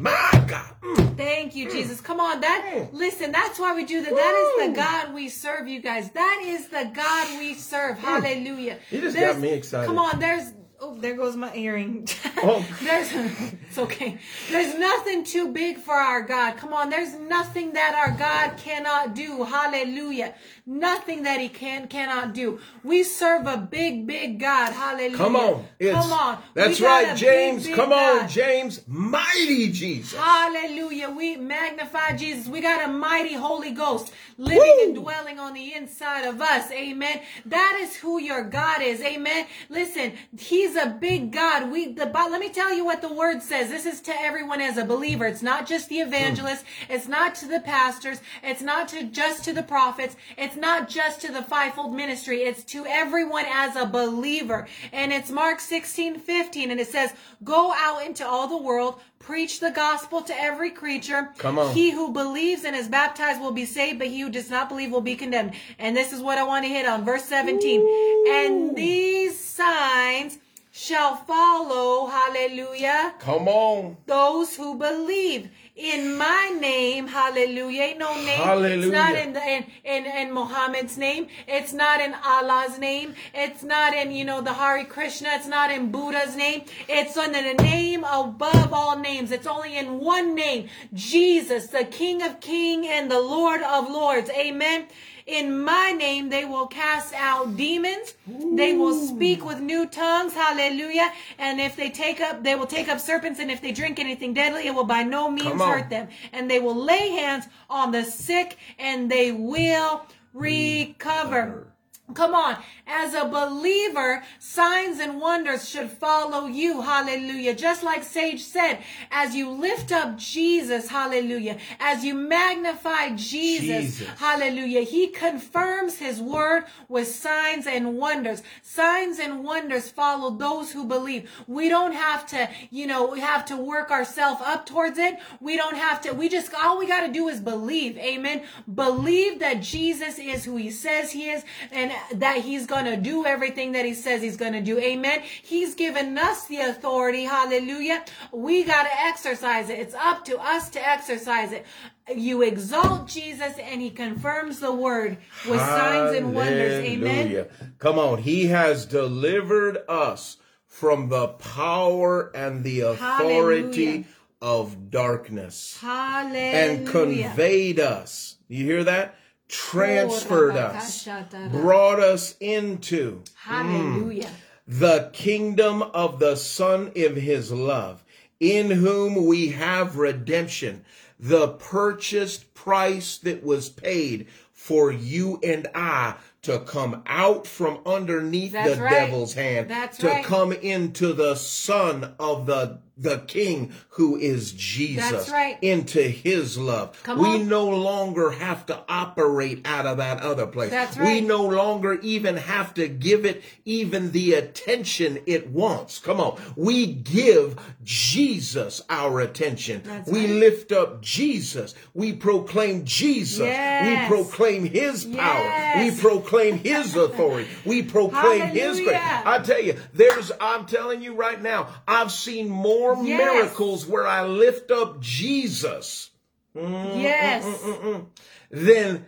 [0.00, 0.74] My God.
[0.82, 1.16] Mm.
[1.16, 2.00] Thank you, Jesus.
[2.00, 2.92] Come on, that mm.
[2.92, 4.10] listen, that's why we do that.
[4.10, 6.10] That is the God we serve, you guys.
[6.10, 7.98] That is the God we serve.
[7.98, 8.00] Mm.
[8.00, 8.78] Hallelujah.
[8.90, 9.86] You just there's, got me excited.
[9.86, 10.52] Come on, there's
[10.82, 12.08] Oh, there goes my earring.
[12.38, 12.66] Oh.
[12.82, 14.16] there's, it's okay.
[14.50, 16.56] There's nothing too big for our God.
[16.56, 19.44] Come on, there's nothing that our God cannot do.
[19.44, 20.34] Hallelujah.
[20.64, 22.60] Nothing that he can cannot do.
[22.82, 24.72] We serve a big, big God.
[24.72, 25.16] Hallelujah.
[25.18, 25.66] Come on.
[25.78, 26.38] It's, Come on.
[26.54, 27.64] That's right, James.
[27.64, 28.22] Big, big Come God.
[28.22, 28.80] on, James.
[28.86, 30.18] Mighty Jesus.
[30.18, 31.10] Hallelujah.
[31.10, 32.48] We magnify Jesus.
[32.48, 34.84] We got a mighty Holy Ghost living Woo!
[34.84, 36.70] and dwelling on the inside of us.
[36.70, 37.20] Amen.
[37.44, 39.02] That is who your God is.
[39.02, 39.46] Amen.
[39.68, 41.70] Listen, he's a big God.
[41.70, 43.70] We the let me tell you what the word says.
[43.70, 45.26] This is to everyone as a believer.
[45.26, 46.64] It's not just the evangelists.
[46.88, 48.20] It's not to the pastors.
[48.42, 50.16] It's not to just to the prophets.
[50.36, 54.66] It's not just to the fivefold ministry, it's to everyone as a believer.
[54.92, 57.12] And it's Mark 16, 15, and it says,
[57.44, 61.30] Go out into all the world, preach the gospel to every creature.
[61.38, 61.74] Come on.
[61.74, 64.90] He who believes and is baptized will be saved, but he who does not believe
[64.90, 65.54] will be condemned.
[65.78, 67.04] And this is what I want to hit on.
[67.04, 67.80] Verse 17.
[67.80, 68.26] Ooh.
[68.28, 70.38] And these signs
[70.70, 73.14] shall follow, hallelujah.
[73.18, 73.96] Come on.
[74.06, 77.82] Those who believe in my name, hallelujah.
[77.82, 78.40] Ain't no name.
[78.40, 78.78] Hallelujah.
[78.78, 81.28] It's not in, the, in, in, in Muhammad's name.
[81.48, 83.14] It's not in Allah's name.
[83.32, 85.30] It's not in, you know, the Hare Krishna.
[85.32, 86.64] It's not in Buddha's name.
[86.88, 89.32] It's under the name above all names.
[89.32, 90.68] It's only in one name.
[90.92, 94.28] Jesus, the King of King and the Lord of Lords.
[94.30, 94.86] Amen.
[95.30, 98.14] In my name, they will cast out demons.
[98.28, 98.56] Ooh.
[98.56, 100.34] They will speak with new tongues.
[100.34, 101.12] Hallelujah.
[101.38, 103.38] And if they take up, they will take up serpents.
[103.38, 106.08] And if they drink anything deadly, it will by no means hurt them.
[106.32, 110.04] And they will lay hands on the sick and they will
[110.34, 111.69] recover.
[112.14, 112.56] Come on.
[112.86, 116.80] As a believer, signs and wonders should follow you.
[116.80, 117.54] Hallelujah.
[117.54, 118.78] Just like Sage said,
[119.10, 124.08] as you lift up Jesus, hallelujah, as you magnify Jesus, Jesus.
[124.18, 128.42] hallelujah, he confirms his word with signs and wonders.
[128.62, 131.30] Signs and wonders follow those who believe.
[131.46, 135.16] We don't have to, you know, we have to work ourselves up towards it.
[135.40, 137.96] We don't have to, we just, all we got to do is believe.
[137.98, 138.42] Amen.
[138.72, 143.26] Believe that Jesus is who he says he is and that he's going to do
[143.26, 144.78] everything that he says he's going to do.
[144.78, 145.20] Amen.
[145.42, 147.24] He's given us the authority.
[147.24, 148.04] Hallelujah.
[148.32, 149.78] We got to exercise it.
[149.78, 151.66] It's up to us to exercise it.
[152.14, 156.84] You exalt Jesus and he confirms the word with signs and wonders.
[156.84, 157.46] Amen.
[157.78, 158.18] Come on.
[158.18, 164.04] He has delivered us from the power and the authority Hallelujah.
[164.40, 166.40] of darkness Hallelujah.
[166.40, 168.36] and conveyed us.
[168.48, 169.14] You hear that?
[169.50, 171.08] Transferred us,
[171.50, 174.24] brought us into Hallelujah.
[174.24, 174.30] Mm,
[174.68, 178.04] the kingdom of the Son of His love,
[178.38, 180.84] in whom we have redemption,
[181.18, 188.52] the purchased price that was paid for you and I to come out from underneath
[188.52, 188.90] That's the right.
[188.90, 190.24] devil's hand, That's to right.
[190.24, 195.58] come into the Son of the the King who is Jesus, That's right.
[195.62, 197.02] into His love.
[197.02, 197.48] Come we on.
[197.48, 200.70] no longer have to operate out of that other place.
[200.70, 205.98] That's We no longer even have to give it even the attention it wants.
[205.98, 206.38] Come on.
[206.56, 209.80] We give Jesus our attention.
[209.82, 211.74] That's we lift up Jesus.
[211.94, 213.40] We proclaim Jesus.
[213.46, 214.10] Yes.
[214.10, 215.44] We proclaim his power.
[215.44, 215.94] Yes.
[215.94, 217.48] We proclaim his authority.
[217.64, 218.98] We proclaim his grace.
[218.98, 223.18] I tell you, there's, I'm telling you right now, I've seen more Yes.
[223.18, 226.10] miracles where I lift up Jesus
[226.56, 227.44] Mm, mm Yes.
[227.44, 228.06] Mm, mm,
[228.50, 229.06] than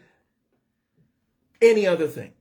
[1.61, 2.33] any other thing.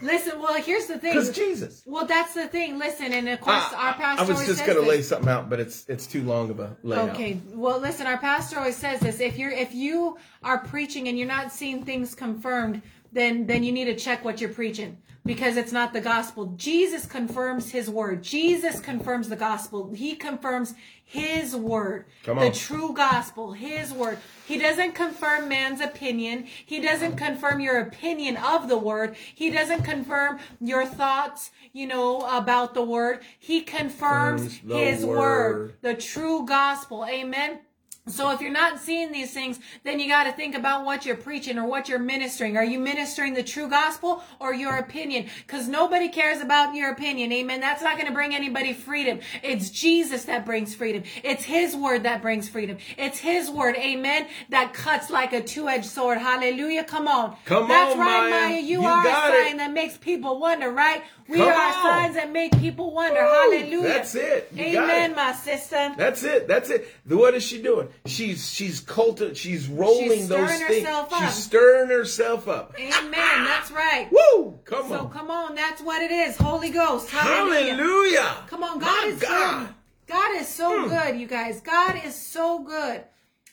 [0.00, 1.12] Listen, well, here's the thing.
[1.12, 1.82] Because Jesus.
[1.84, 2.78] Well, that's the thing.
[2.78, 5.86] Listen, and of course, our pastor I was just gonna lay something out, but it's
[5.88, 7.10] it's too long of a layout.
[7.10, 7.40] Okay.
[7.52, 9.18] Well, listen, our pastor always says this.
[9.18, 12.80] If you're if you are preaching and you're not seeing things confirmed,
[13.12, 16.54] then then you need to check what you're preaching because it's not the gospel.
[16.56, 18.22] Jesus confirms his word.
[18.22, 19.92] Jesus confirms the gospel.
[19.92, 22.06] He confirms his word.
[22.24, 24.18] Come The true gospel, his word.
[24.46, 26.46] He doesn't confirm man's opinion.
[26.64, 29.16] He doesn't confirm your opinion of the word.
[29.34, 33.20] He doesn't confirm your thoughts, you know, about the word.
[33.38, 35.18] He confirms Confirms his word.
[35.18, 37.04] word the true gospel.
[37.06, 37.60] Amen.
[38.08, 41.16] So if you're not seeing these things, then you got to think about what you're
[41.16, 42.56] preaching or what you're ministering.
[42.56, 45.26] Are you ministering the true gospel or your opinion?
[45.46, 47.32] Because nobody cares about your opinion.
[47.32, 47.60] Amen.
[47.60, 49.20] That's not going to bring anybody freedom.
[49.42, 51.02] It's Jesus that brings freedom.
[51.22, 52.78] It's his word that brings freedom.
[52.96, 53.76] It's his word.
[53.76, 54.26] Amen.
[54.50, 56.18] That cuts like a two-edged sword.
[56.18, 56.84] Hallelujah.
[56.84, 57.36] Come on.
[57.44, 58.48] Come That's on, right, Maya.
[58.48, 58.60] Maya.
[58.60, 59.58] You, You are a sign it.
[59.58, 61.02] that makes people wonder, right?
[61.28, 61.72] We Come are on.
[61.82, 63.20] signs that make people wonder.
[63.20, 63.28] Woo.
[63.28, 63.82] Hallelujah.
[63.88, 64.48] That's it.
[64.54, 65.16] You Amen, it.
[65.16, 65.92] my sister.
[65.98, 66.48] That's it.
[66.48, 66.88] That's it.
[67.06, 67.88] What is she doing?
[68.06, 70.86] She's she's culti- She's rolling She's those stirring things.
[70.86, 71.20] herself up.
[71.22, 72.74] She's stirring herself up.
[72.80, 73.44] Amen.
[73.44, 74.08] That's right.
[74.10, 74.58] Woo!
[74.64, 75.10] Come So on.
[75.10, 76.34] come on, that's what it is.
[76.38, 77.10] Holy Ghost.
[77.10, 77.74] Hallelujah.
[77.74, 78.36] Hallelujah.
[78.46, 79.66] Come on, God My is God.
[79.66, 79.74] good.
[80.06, 80.88] God is so Hmm.
[80.88, 81.60] good, you guys.
[81.60, 83.04] God is so good.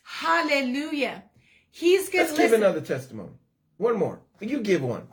[0.04, 1.24] Hallelujah.
[1.72, 2.38] He's Let's good.
[2.38, 3.32] give another testimony.
[3.78, 4.22] One more.
[4.40, 5.08] You give one.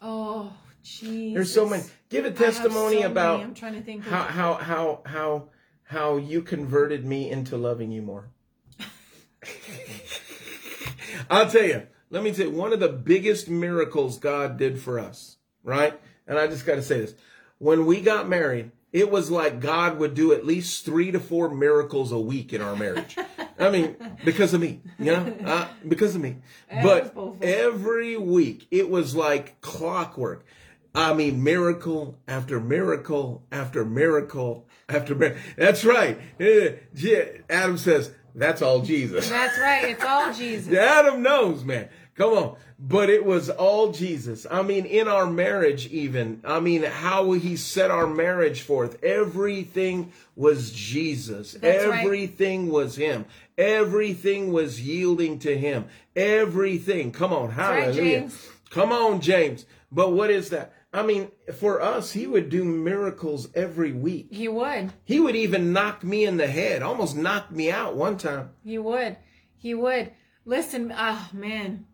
[0.00, 0.50] Oh,
[0.82, 1.34] Jesus.
[1.34, 1.84] There's so many.
[2.08, 3.06] Give a so testimony many.
[3.06, 4.04] about I'm trying to think.
[4.04, 5.48] How how how how
[5.84, 8.30] how you converted me into loving you more.
[11.30, 11.86] I'll tell you.
[12.10, 15.98] Let me tell you one of the biggest miracles God did for us, right?
[16.26, 17.14] And I just got to say this.
[17.56, 21.48] When we got married, it was like God would do at least three to four
[21.48, 23.16] miracles a week in our marriage.
[23.58, 26.36] I mean, because of me, you know, uh, because of me.
[26.70, 27.48] But both of us.
[27.48, 30.44] every week, it was like clockwork.
[30.94, 35.40] I mean, miracle after miracle after miracle after miracle.
[35.56, 36.18] That's right.
[37.48, 39.28] Adam says, that's all Jesus.
[39.30, 39.90] that's right.
[39.90, 40.74] It's all Jesus.
[40.74, 41.88] Adam knows, man.
[42.14, 42.56] Come on.
[42.78, 44.46] But it was all Jesus.
[44.50, 46.40] I mean, in our marriage, even.
[46.44, 49.02] I mean, how he set our marriage forth.
[49.04, 51.52] Everything was Jesus.
[51.52, 52.04] That's right.
[52.04, 53.24] Everything was him.
[53.56, 55.86] Everything was yielding to him.
[56.16, 57.12] Everything.
[57.12, 57.48] Come on.
[57.48, 58.20] right, Hallelujah.
[58.20, 58.48] James.
[58.70, 59.64] Come on, James.
[59.92, 60.72] But what is that?
[60.92, 64.28] I mean, for us, he would do miracles every week.
[64.30, 64.92] He would.
[65.04, 68.50] He would even knock me in the head, almost knock me out one time.
[68.62, 69.16] He would.
[69.56, 70.12] He would.
[70.44, 71.86] Listen, oh man.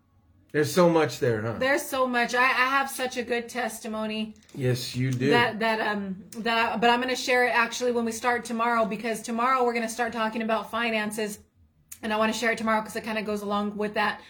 [0.51, 1.57] There's so much there, huh?
[1.59, 2.35] There's so much.
[2.35, 4.35] I, I have such a good testimony.
[4.55, 5.31] Yes, you do.
[5.31, 8.47] that that um that I, but I'm going to share it actually when we start
[8.47, 11.39] tomorrow because tomorrow we're going to start talking about finances
[12.03, 14.23] and I want to share it tomorrow because it kind of goes along with that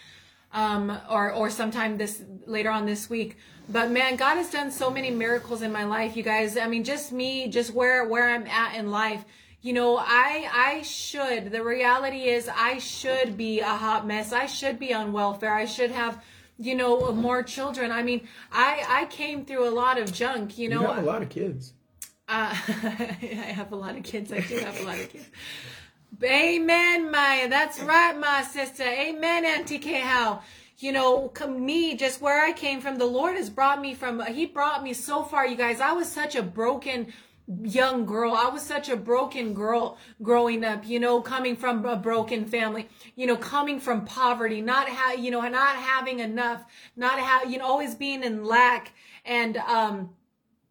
[0.51, 3.37] um or or sometime this later on this week
[3.69, 6.57] But man, God has done so many miracles in my life, you guys.
[6.57, 9.23] I mean, just me, just where where I'm at in life.
[9.61, 11.51] You know, I I should.
[11.51, 14.33] The reality is I should be a hot mess.
[14.33, 15.53] I should be on welfare.
[15.53, 16.23] I should have
[16.57, 17.91] you know more children.
[17.91, 20.81] I mean, I I came through a lot of junk, you know.
[20.81, 21.73] You have a lot of kids.
[22.27, 24.33] Uh, I have a lot of kids.
[24.33, 25.29] I do have a lot of kids.
[26.23, 27.47] Amen, Maya.
[27.49, 28.83] That's right, my sister.
[28.83, 29.99] Amen, Auntie K.
[29.99, 30.41] How
[30.79, 34.45] you know, me, just where I came from, the Lord has brought me from, He
[34.45, 35.81] brought me so far, you guys.
[35.81, 37.13] I was such a broken
[37.63, 38.33] young girl.
[38.33, 42.87] I was such a broken girl growing up, you know, coming from a broken family,
[43.15, 46.63] you know, coming from poverty, not ha- you know, not having enough,
[46.95, 48.93] not have, you know, always being in lack
[49.25, 50.11] and, um,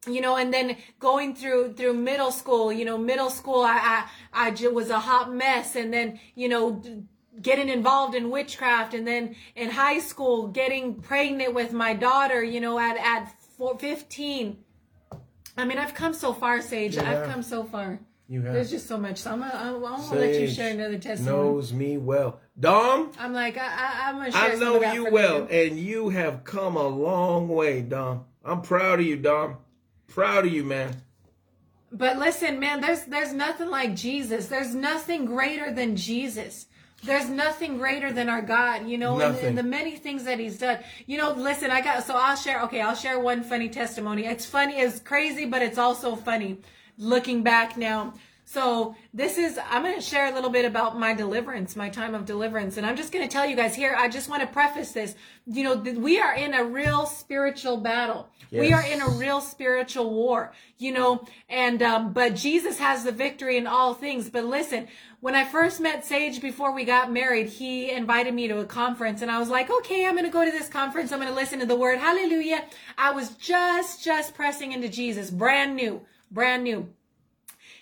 [0.07, 4.49] you know, and then going through through middle school, you know, middle school, I I,
[4.49, 6.81] I was a hot mess, and then you know,
[7.41, 12.61] getting involved in witchcraft and then in high school getting pregnant with my daughter you
[12.61, 13.33] know at at
[13.79, 14.57] 15
[15.57, 17.11] i mean i've come so far sage yeah.
[17.11, 17.99] i've come so far
[18.31, 18.53] you have.
[18.53, 19.19] There's just so much.
[19.19, 21.49] So I'm gonna, I'm gonna let you share another testimony.
[21.49, 23.11] Knows me well, Dom.
[23.19, 24.53] I'm like I, am gonna share.
[24.53, 25.45] I know you well, you.
[25.47, 28.27] and you have come a long way, Dom.
[28.45, 29.57] I'm proud of you, Dom.
[30.09, 31.01] Proud of you, man.
[31.91, 34.47] But listen, man, there's there's nothing like Jesus.
[34.49, 36.67] There's nothing greater than Jesus.
[37.05, 40.59] There's nothing greater than our God, you know, and, and, the many things that He's
[40.59, 40.79] done.
[41.07, 42.63] You know, listen, I got so I'll share.
[42.63, 44.27] Okay, I'll share one funny testimony.
[44.27, 46.59] It's funny, it's crazy, but it's also funny
[46.99, 48.15] looking back now.
[48.51, 52.15] So this is, I'm going to share a little bit about my deliverance, my time
[52.15, 52.79] of deliverance.
[52.79, 55.15] And I'm just going to tell you guys here, I just want to preface this.
[55.47, 58.31] You know, we are in a real spiritual battle.
[58.51, 58.61] Yes.
[58.61, 63.13] We are in a real spiritual war, you know, and, um, but Jesus has the
[63.13, 64.31] victory in all things.
[64.31, 64.89] But listen,
[65.21, 69.21] when I first met Sage before we got married, he invited me to a conference
[69.21, 71.11] and I was like, okay, I'm going to go to this conference.
[71.11, 71.99] I'm going to listen to the word.
[71.99, 72.65] Hallelujah.
[72.97, 76.89] I was just, just pressing into Jesus, brand new, brand new.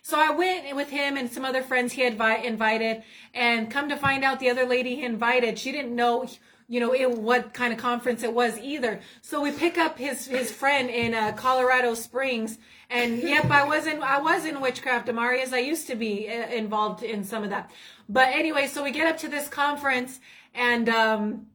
[0.00, 2.12] So I went with him and some other friends he had
[2.44, 3.02] invited,
[3.34, 6.28] and come to find out, the other lady he invited, she didn't know,
[6.68, 9.00] you know, it, what kind of conference it was either.
[9.22, 12.58] So we pick up his his friend in uh, Colorado Springs,
[12.90, 15.52] and yep, I wasn't I was in witchcraft, Amarias.
[15.52, 17.70] I used to be uh, involved in some of that.
[18.08, 20.20] But anyway, so we get up to this conference,
[20.54, 21.46] and um,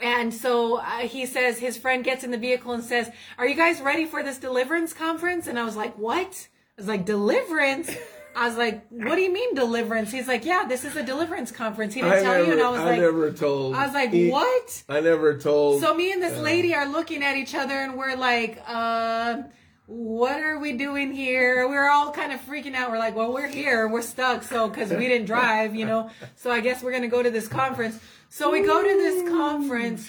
[0.00, 3.56] and so uh, he says his friend gets in the vehicle and says, "Are you
[3.56, 7.94] guys ready for this deliverance conference?" And I was like, "What?" I was like, deliverance?
[8.34, 10.10] I was like, what do you mean deliverance?
[10.10, 11.94] He's like, yeah, this is a deliverance conference.
[11.94, 12.52] He didn't I tell never, you.
[12.52, 13.74] And I was I like, I never told.
[13.74, 14.84] I was like, he, what?
[14.88, 15.82] I never told.
[15.82, 19.42] So me and this uh, lady are looking at each other and we're like, uh,
[19.86, 21.68] what are we doing here?
[21.68, 22.90] We're all kind of freaking out.
[22.90, 23.88] We're like, well, we're here.
[23.88, 24.44] We're stuck.
[24.44, 27.30] So, cause we didn't drive, you know, so I guess we're going to go to
[27.30, 27.98] this conference.
[28.28, 30.08] So we go to this conference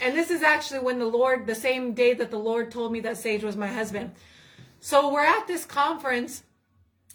[0.00, 3.00] and this is actually when the Lord, the same day that the Lord told me
[3.00, 4.12] that Sage was my husband.
[4.80, 6.42] So we're at this conference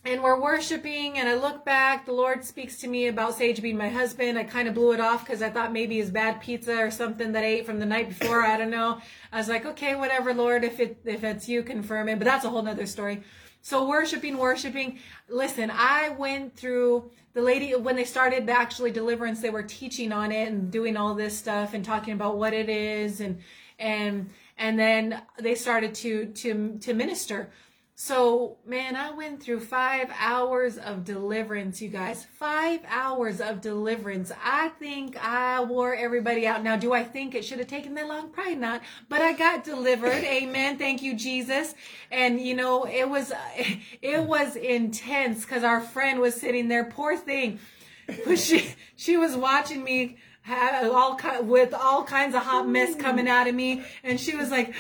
[0.04, 3.78] and we're worshiping and I look back, the Lord speaks to me about Sage being
[3.78, 4.38] my husband.
[4.38, 7.32] I kind of blew it off because I thought maybe his bad pizza or something
[7.34, 8.42] that I ate from the night before.
[8.42, 9.00] I don't know.
[9.32, 12.18] I was like, okay, whatever, Lord, if it if it's you, confirm it.
[12.18, 13.22] But that's a whole nother story.
[13.62, 14.98] So worshiping, worshiping.
[15.30, 20.32] Listen, I went through the lady when they started actually deliverance, they were teaching on
[20.32, 23.40] it and doing all this stuff and talking about what it is and
[23.78, 27.52] and and then they started to to to minister
[27.96, 32.26] so man i went through five hours of deliverance you guys.
[32.26, 34.32] Five hours of deliverance.
[34.44, 36.64] I think i wore everybody out.
[36.64, 38.30] Now do i think it should have taken that long?
[38.30, 40.24] Probably not but i got delivered.
[40.24, 40.78] Amen.
[40.78, 41.76] Thank you jesus.
[42.12, 43.32] And you know it was
[44.02, 46.86] it was intense because our friend was sitting there.
[46.86, 47.60] Poor thing.
[48.36, 50.18] She she was watching me
[50.50, 54.74] all with all kinds of hot mess coming out of me, and she was like,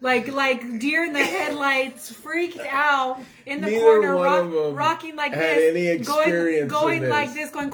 [0.00, 5.32] like like deer in the headlights, freaked out in the Neither corner, rock, rocking like
[5.32, 7.10] this, going going this.
[7.10, 7.70] like this, going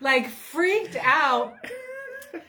[0.00, 1.54] like freaked out.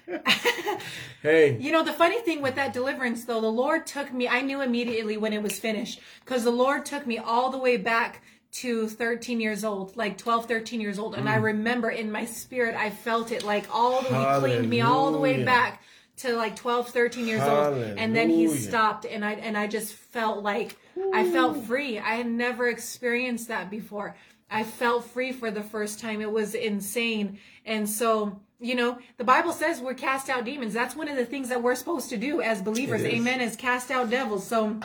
[1.22, 1.58] hey.
[1.60, 4.62] You know, the funny thing with that deliverance, though, the Lord took me, I knew
[4.62, 8.22] immediately when it was finished because the Lord took me all the way back
[8.56, 11.16] to 13 years old, like 12, 13 years old.
[11.16, 11.32] And mm.
[11.32, 15.12] I remember in my spirit, I felt it like all the way, cleaned me all
[15.12, 15.82] the way back
[16.18, 17.90] to like 12, 13 years Hallelujah.
[17.90, 17.98] old.
[17.98, 21.12] And then he stopped and I, and I just felt like Ooh.
[21.14, 22.00] I felt free.
[22.00, 24.16] I had never experienced that before.
[24.50, 26.22] I felt free for the first time.
[26.22, 27.40] It was insane.
[27.66, 30.74] And so, you know, the Bible says we're cast out demons.
[30.74, 33.04] That's one of the things that we're supposed to do as believers.
[33.04, 33.42] Amen.
[33.42, 34.48] Is cast out devils.
[34.48, 34.80] So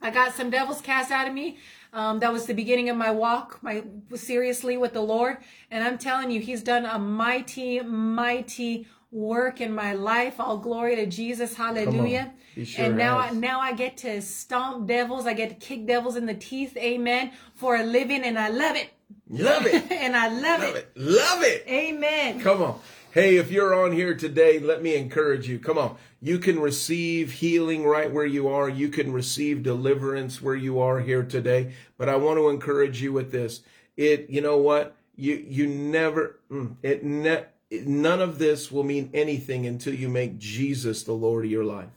[0.00, 1.58] I got some devils cast out of me.
[1.92, 3.84] Um, that was the beginning of my walk, my
[4.14, 5.38] seriously with the Lord.
[5.70, 10.40] And I'm telling you, He's done a mighty, mighty work in my life.
[10.40, 11.54] All glory to Jesus.
[11.54, 12.32] Hallelujah.
[12.64, 15.26] Sure and now, I, now I get to stomp devils.
[15.26, 16.76] I get to kick devils in the teeth.
[16.76, 17.32] Amen.
[17.54, 18.90] For a living, and I love it.
[19.28, 19.90] Love it.
[19.92, 20.92] and I love, Love it.
[20.94, 21.02] it.
[21.02, 21.64] Love it.
[21.68, 22.40] Amen.
[22.40, 22.80] Come on.
[23.12, 25.58] Hey, if you're on here today, let me encourage you.
[25.58, 25.96] Come on.
[26.22, 28.70] You can receive healing right where you are.
[28.70, 31.74] You can receive deliverance where you are here today.
[31.98, 33.60] But I want to encourage you with this.
[33.98, 34.96] It, you know what?
[35.14, 40.38] You, you never, mm, it, ne- none of this will mean anything until you make
[40.38, 41.90] Jesus the Lord of your life.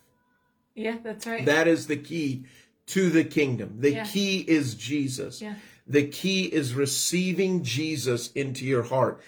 [0.73, 1.45] Yeah, that's right.
[1.45, 2.43] That is the key
[2.87, 3.77] to the kingdom.
[3.79, 4.03] The Yeah.
[4.03, 5.41] key is Jesus.
[5.41, 5.55] Yeah.
[5.87, 9.21] The key is receiving Jesus into your heart.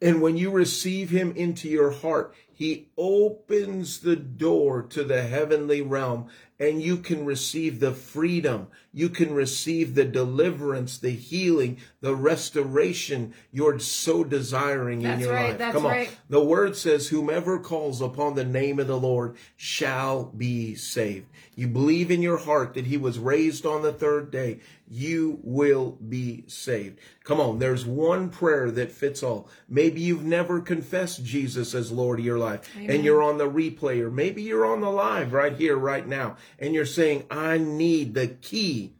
[0.00, 5.82] And when you receive him into your heart, he opens the door to the heavenly
[5.82, 8.68] realm and you can receive the freedom.
[8.94, 15.50] You can receive the deliverance, the healing, the restoration you're so desiring in your right,
[15.50, 15.58] life.
[15.58, 15.92] that's Come on.
[15.92, 16.16] right.
[16.30, 21.26] The word says, whomever calls upon the name of the Lord shall be saved.
[21.54, 25.98] You believe in your heart that he was raised on the third day, you will
[26.08, 26.98] be saved.
[27.24, 29.48] Come on, there's one prayer that fits all.
[29.68, 32.45] Maybe you've never confessed Jesus as Lord of your life
[32.76, 36.36] and you're on the replay, or maybe you're on the live right here, right now,
[36.58, 38.94] and you're saying, I need the key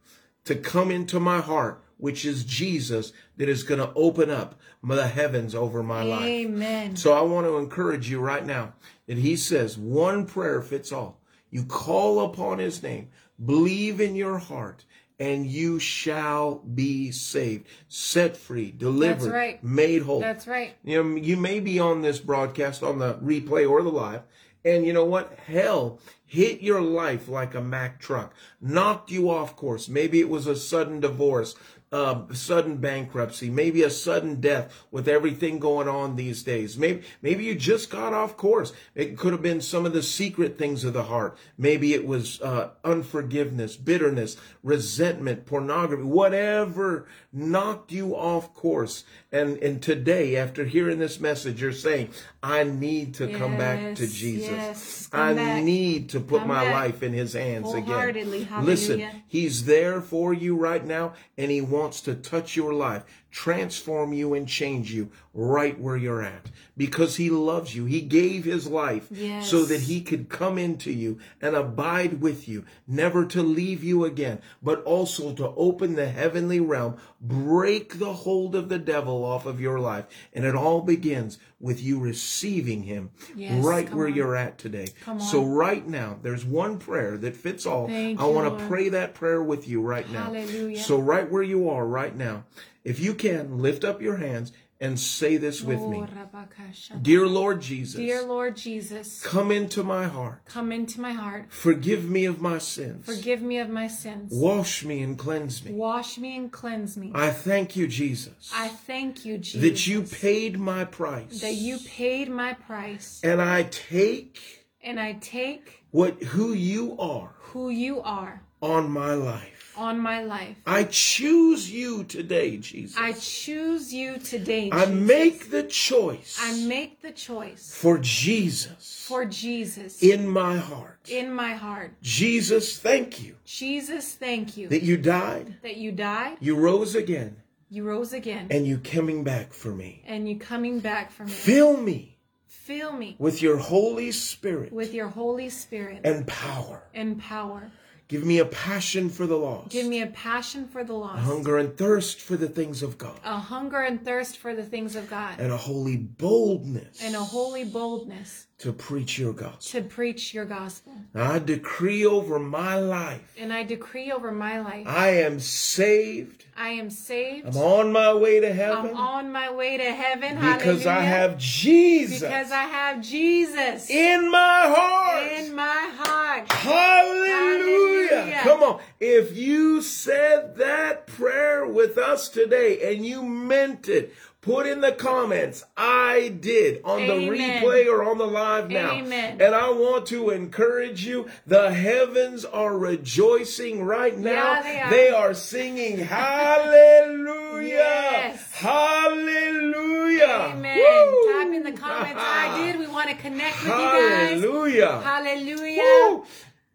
[0.45, 5.09] to come into my heart, which is Jesus, that is going to open up the
[5.09, 6.23] heavens over my life.
[6.23, 6.97] Amen.
[6.97, 8.75] So I want to encourage you right now
[9.07, 11.21] that he says one prayer fits all.
[11.51, 13.09] You call upon his name,
[13.45, 14.85] believe in your heart,
[15.19, 19.65] and you shall be saved, set free, delivered, right.
[19.65, 20.21] made whole.
[20.21, 20.75] That's right.
[20.85, 24.23] You know, you may be on this broadcast on the replay or the live,
[24.65, 25.39] and you know what?
[25.47, 29.89] Hell hit your life like a Mack truck, knocked you off course.
[29.89, 31.55] Maybe it was a sudden divorce,
[31.93, 36.77] uh, sudden bankruptcy, maybe a sudden death with everything going on these days.
[36.77, 38.73] Maybe, maybe you just got off course.
[38.95, 41.39] It could have been some of the secret things of the heart.
[41.57, 49.05] Maybe it was uh, unforgiveness, bitterness, resentment, pornography, whatever knocked you off course.
[49.31, 52.11] And, and today, after hearing this message, you're saying,
[52.43, 54.49] I need to come back to Jesus.
[54.49, 55.09] yes.
[55.13, 55.63] I back.
[55.63, 56.75] need to put Come my back.
[56.75, 58.15] life in his hands again.
[58.63, 63.05] Listen, he's there for you right now and he wants to touch your life,
[63.37, 67.85] transform you and change you right where you're at because he loves you.
[67.85, 69.51] He gave his life Yes.
[69.51, 74.07] so that he could come into you and abide with you, never to leave you
[74.07, 79.45] again, but also to open the heavenly realm, break the hold of the devil off
[79.45, 80.07] of your life.
[80.33, 84.15] And it all begins with you receiving him Yes, right where on.
[84.15, 84.89] you're at today.
[85.19, 87.87] So right now, there's one prayer that fits all.
[87.87, 90.25] Thank I want to pray that prayer with you right now.
[90.25, 90.79] Hallelujah.
[90.79, 92.45] So right where you are right now,
[92.87, 96.07] if you can, lift up your hands and say this with me.
[96.07, 100.45] Oh, Dear Lord Jesus, Dear Lord Jesus, come into my heart.
[100.45, 101.47] come into my heart.
[101.49, 103.07] Forgive me of my sins.
[103.07, 104.33] Forgive me of my sins.
[104.33, 105.73] Wash me and cleanse me.
[105.73, 107.11] Wash me and cleanse me.
[107.15, 111.41] I thank you, Jesus, I thank you, Jesus, that you paid my price.
[111.41, 117.35] that you paid my price, and I take and I take what who you are
[117.53, 119.56] who you are on my life.
[119.77, 120.57] On my life.
[120.67, 122.97] I choose you today, Jesus.
[122.99, 124.71] I choose you today.
[124.73, 130.99] I make the choice I make the choice for Jesus for Jesus in my heart.
[131.09, 131.93] in my heart.
[132.03, 137.37] Jesus, thank you Jesus, thank you that you died, that you died, you rose again,
[137.69, 140.03] you rose again, and you coming back for me.
[140.07, 141.31] and you coming back for me.
[141.31, 142.13] Fill me
[142.47, 146.83] Fill me with your Holy Spirit with your Holy Spirit and power.
[146.95, 147.71] and power.
[148.09, 151.59] Give me a passion for the lost, Give me a passion for the lost, hunger
[151.59, 155.11] and thirst for the things of God, a hunger and thirst for the things of
[155.11, 157.03] God, and a holy boldness.
[157.03, 159.81] And a holy boldness to preach your gospel.
[159.83, 160.93] to preach your gospel.
[161.15, 166.47] I decree over my life, And I decree over my life, I am saved.
[166.57, 167.49] I am saved.
[167.49, 168.87] I'm on my way to heaven.
[168.93, 170.37] I'm on my way to heaven.
[170.37, 175.33] because I have Jesus because I have Jesus in my heart.
[175.33, 176.51] in my heart.
[176.51, 178.09] Hallelujah.
[178.17, 178.41] Hallelujah.
[178.43, 178.81] Come on.
[179.01, 184.15] If you said that prayer with us today and you meant it,
[184.47, 188.93] put in the comments, I did on the replay or on the live now.
[188.93, 189.41] Amen.
[189.41, 191.27] And I want to encourage you.
[191.47, 194.63] The heavens are rejoicing right now.
[194.63, 195.31] Yeah, they are.
[195.31, 197.67] are singing hallelujah.
[197.67, 198.53] Yes.
[198.53, 200.53] Hallelujah.
[200.55, 200.79] Amen.
[200.79, 201.33] Woo.
[201.33, 202.23] Type in the comments.
[202.25, 202.79] I did.
[202.79, 204.41] We want to connect with you guys.
[204.41, 205.01] Hallelujah.
[205.01, 206.23] Hallelujah.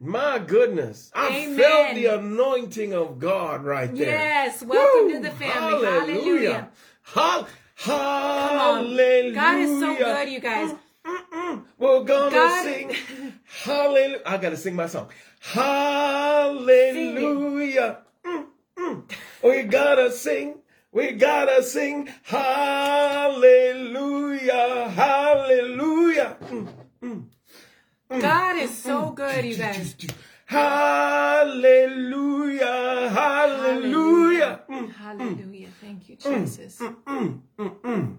[0.01, 1.11] My goodness.
[1.15, 1.57] I Amen.
[1.57, 4.07] felt the anointing of God right there.
[4.09, 4.61] Yes.
[4.63, 5.13] Welcome Woo!
[5.13, 5.85] to the family.
[5.87, 6.69] Hallelujah.
[7.03, 7.49] Hall- Come on.
[7.83, 9.33] Hallelujah.
[9.33, 10.73] God is so good, you guys.
[11.77, 12.95] We're gonna God- sing
[13.63, 14.21] hallelujah.
[14.25, 15.09] I gotta sing my song.
[16.61, 17.97] Hallelujah.
[18.25, 18.45] Mm,
[18.77, 19.03] mm.
[19.43, 20.59] We gotta sing.
[20.91, 23.69] We gotta sing hallelujah.
[24.89, 26.37] Hallelujah.
[27.01, 27.25] Mm.
[28.19, 29.95] God is so good, you guys.
[31.51, 33.09] Hallelujah.
[33.09, 34.59] Hallelujah.
[34.69, 34.91] Mm.
[34.93, 35.60] Hallelujah.
[36.01, 36.79] Thank you, mm, Jesus.
[36.79, 38.17] Mm, mm,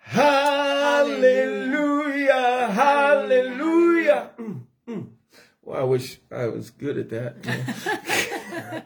[0.00, 1.52] hallelujah.
[2.72, 4.30] Hallelujah.
[4.36, 5.06] Mm, mm.
[5.62, 7.36] Well, I wish I was good at that.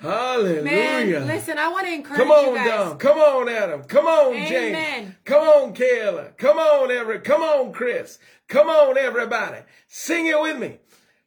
[0.00, 0.62] Hallelujah.
[0.62, 2.66] Man, listen, I want to encourage Come you on, guys.
[2.66, 2.98] Dom.
[2.98, 3.82] Come on, Adam.
[3.84, 5.14] Come on, James.
[5.24, 6.36] Come on, Kayla.
[6.36, 7.20] Come on, every.
[7.20, 8.18] Come on, Chris.
[8.48, 9.58] Come on, everybody.
[9.86, 10.78] Sing it with me.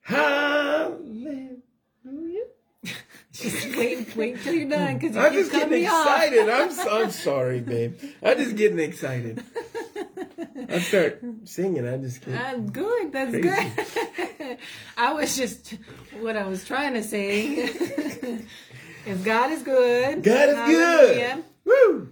[0.01, 1.57] Hallelujah.
[3.33, 6.49] Just wait, wait till you're done because you I'm just getting excited.
[6.49, 7.97] I'm I'm sorry, babe.
[8.21, 9.41] I'm just getting excited.
[10.69, 11.87] I start singing.
[11.87, 12.35] I just get.
[12.35, 13.11] Uh, good.
[13.13, 13.71] That's Crazy.
[14.37, 14.57] good.
[14.97, 15.75] I was just
[16.19, 17.55] what I was trying to say.
[19.05, 21.43] if God is good, God is good.
[21.65, 22.09] Woo.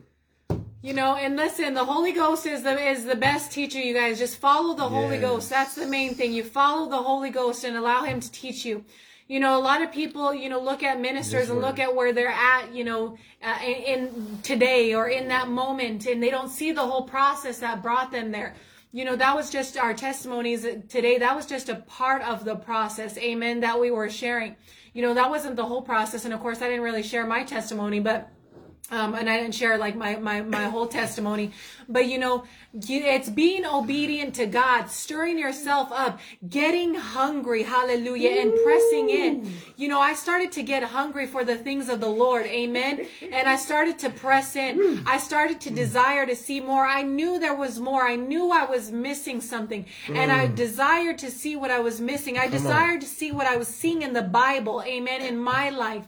[0.81, 3.79] You know, and listen, the Holy Ghost is the is the best teacher.
[3.79, 5.49] You guys just follow the Holy Ghost.
[5.49, 6.31] That's the main thing.
[6.31, 8.85] You follow the Holy Ghost and allow Him to teach you.
[9.29, 11.95] You know, a lot of people, you know, look at ministers Yes, and look at
[11.95, 16.31] where they're at, you know, uh, in, in today or in that moment, and they
[16.31, 18.55] don't see the whole process that brought them there.
[18.91, 21.19] You know, that was just our testimonies today.
[21.19, 23.19] That was just a part of the process.
[23.19, 23.59] Amen.
[23.59, 24.55] That we were sharing.
[24.93, 26.25] You know, that wasn't the whole process.
[26.25, 28.31] And of course, I didn't really share my testimony, but
[28.91, 31.51] um, and I didn't share like my, my, my whole testimony,
[31.87, 32.43] but you know,
[32.73, 39.53] it's being obedient to God, stirring yourself up, getting hungry, hallelujah, and pressing in.
[39.75, 43.07] You know, I started to get hungry for the things of the Lord, amen.
[43.31, 45.03] And I started to press in.
[45.07, 46.85] I started to desire to see more.
[46.85, 48.07] I knew there was more.
[48.07, 52.37] I knew I was missing something, and I desired to see what I was missing.
[52.37, 56.07] I desired to see what I was seeing in the Bible, amen, in my life.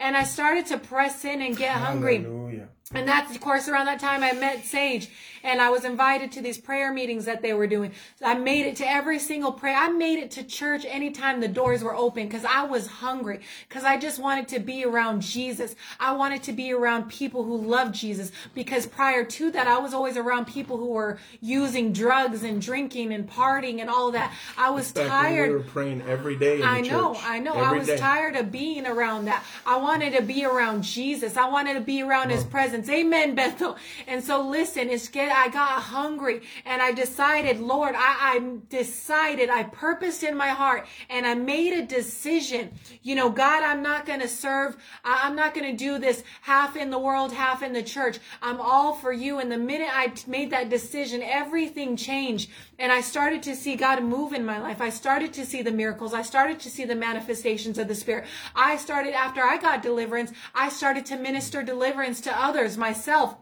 [0.00, 2.22] And I started to press in and get hungry.
[2.22, 2.68] Hallelujah.
[2.92, 5.08] And that's, of course, around that time I met Sage
[5.42, 7.92] and I was invited to these prayer meetings that they were doing.
[8.18, 9.76] So I made it to every single prayer.
[9.76, 13.84] I made it to church anytime the doors were open because I was hungry, because
[13.84, 15.74] I just wanted to be around Jesus.
[15.98, 19.94] I wanted to be around people who love Jesus because prior to that, I was
[19.94, 24.34] always around people who were using drugs and drinking and partying and all that.
[24.56, 25.50] I was tired.
[25.50, 27.16] we were praying every day I know.
[27.22, 27.54] I know.
[27.54, 27.96] I was day.
[27.96, 29.44] tired of being around that.
[29.66, 31.36] I wanted to be around Jesus.
[31.36, 32.88] I wanted to be around his presence.
[32.88, 33.76] Amen, Bethel.
[34.06, 39.50] And so listen, it's get I got hungry and I decided, Lord, I, I decided,
[39.50, 42.72] I purposed in my heart and I made a decision.
[43.02, 46.90] You know, God, I'm not gonna serve, I- I'm not gonna do this half in
[46.90, 48.18] the world, half in the church.
[48.42, 49.38] I'm all for you.
[49.38, 52.50] And the minute I t- made that decision, everything changed.
[52.78, 54.80] And I started to see God move in my life.
[54.80, 56.14] I started to see the miracles.
[56.14, 58.26] I started to see the manifestations of the Spirit.
[58.54, 63.36] I started, after I got deliverance, I started to minister deliverance to others myself.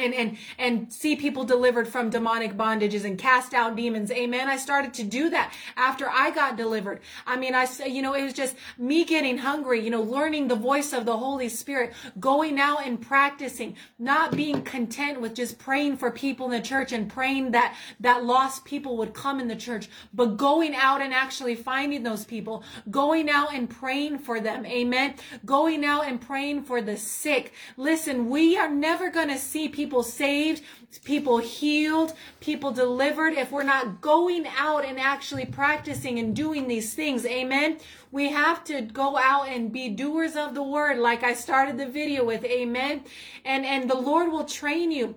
[0.00, 4.10] And, and and see people delivered from demonic bondages and cast out demons.
[4.10, 4.48] Amen.
[4.48, 7.00] I started to do that after i got delivered.
[7.26, 10.54] I mean i you know it was just me getting hungry you know learning the
[10.54, 15.96] voice of the holy spirit going out and practicing not being content with just praying
[15.96, 19.56] for people in the church and praying that that lost people would come in the
[19.56, 24.66] church but going out and actually finding those people going out and praying for them.
[24.66, 25.14] Amen.
[25.44, 27.52] Going out and praying for the sick.
[27.76, 30.62] Listen we are never going to see people saved
[31.04, 33.34] people healed people delivered.
[33.34, 37.78] If we're not going out and actually practicing and doing these things amen
[38.10, 41.86] we have to go out and be doers of the word like i started the
[41.86, 43.04] video with amen.
[43.44, 45.16] And and the lord will train you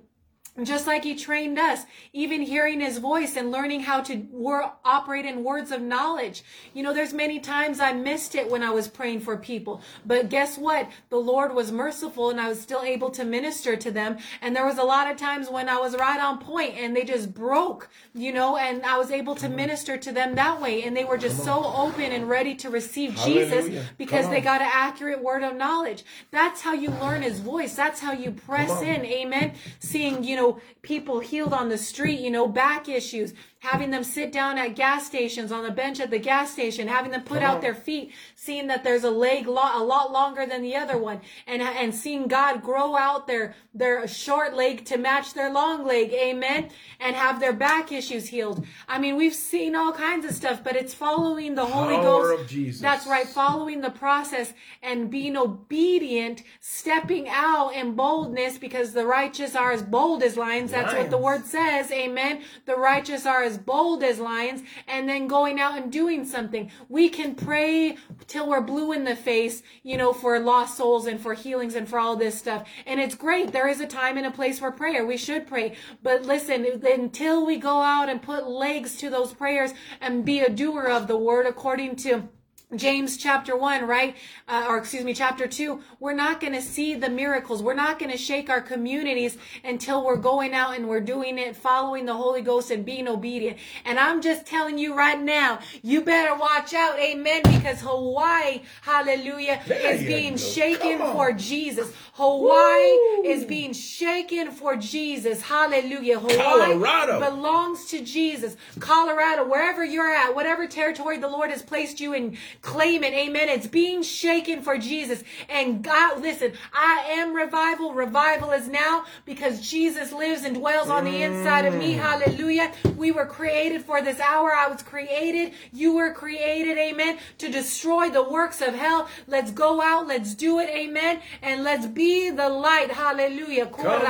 [0.66, 5.26] just like he trained us, even hearing his voice and learning how to wor- operate
[5.26, 6.44] in words of knowledge.
[6.74, 10.30] You know, there's many times I missed it when I was praying for people, but
[10.30, 10.90] guess what?
[11.10, 14.18] The Lord was merciful and I was still able to minister to them.
[14.42, 17.04] And there was a lot of times when I was right on point and they
[17.04, 20.84] just broke, you know, and I was able to minister to them that way.
[20.84, 24.70] And they were just so open and ready to receive Jesus because they got an
[24.72, 26.04] accurate word of knowledge.
[26.32, 27.76] That's how you learn his voice.
[27.76, 29.06] That's how you press in.
[29.06, 29.54] Amen.
[29.80, 30.51] Seeing, you know,
[30.82, 35.06] people healed on the street, you know, back issues, having them sit down at gas
[35.06, 37.62] stations on the bench at the gas station, having them put Come out on.
[37.62, 38.12] their feet,
[38.44, 41.94] seeing that there's a leg lo- a lot longer than the other one, and and
[41.94, 46.70] seeing God grow out their their short leg to match their long leg, amen,
[47.00, 48.66] and have their back issues healed.
[48.88, 52.40] I mean, we've seen all kinds of stuff, but it's following the Holy Power Ghost.
[52.82, 59.56] That's right, following the process and being obedient, stepping out in boldness because the righteous
[59.56, 60.72] are as bold as lions.
[60.72, 61.92] That's what the word says.
[61.92, 62.42] Amen.
[62.66, 66.72] The righteous are as bold as lions and then going out and doing something.
[66.90, 67.98] We can pray
[68.32, 71.88] till we're blue in the face, you know, for lost souls and for healings and
[71.88, 72.66] for all this stuff.
[72.86, 73.52] And it's great.
[73.52, 75.06] There is a time and a place for prayer.
[75.06, 75.76] We should pray.
[76.02, 80.50] But listen, until we go out and put legs to those prayers and be a
[80.50, 82.30] doer of the word according to
[82.76, 84.16] James chapter 1, right?
[84.48, 87.62] Uh, or excuse me, chapter 2, we're not going to see the miracles.
[87.62, 91.56] We're not going to shake our communities until we're going out and we're doing it,
[91.56, 93.58] following the Holy Ghost and being obedient.
[93.84, 96.98] And I'm just telling you right now, you better watch out.
[96.98, 97.42] Amen.
[97.44, 101.92] Because Hawaii, hallelujah, there is being shaken for Jesus.
[102.14, 103.24] Hawaii Woo.
[103.26, 105.42] is being shaken for Jesus.
[105.42, 106.20] Hallelujah.
[106.20, 107.20] Hawaii Colorado.
[107.20, 108.56] belongs to Jesus.
[108.80, 113.14] Colorado, wherever you're at, whatever territory the Lord has placed you in, claim it.
[113.14, 113.50] Amen.
[113.50, 115.24] It's being shaken for Jesus.
[115.50, 117.94] And God, listen, I am revival.
[117.94, 121.96] Revival is now because Jesus lives and dwells on the inside of me.
[121.96, 122.00] Mm.
[122.00, 122.72] Hallelujah.
[122.98, 124.54] We were created for this hour.
[124.54, 125.54] I was created.
[125.74, 126.78] You were created.
[126.78, 127.18] Amen.
[127.40, 129.08] To destroy the works of hell.
[129.28, 130.08] Let's go out.
[130.08, 130.70] Let's do it.
[130.70, 131.22] Amen.
[131.42, 132.92] And let's be the light.
[132.92, 133.68] Hallelujah.
[133.68, 134.02] Come on.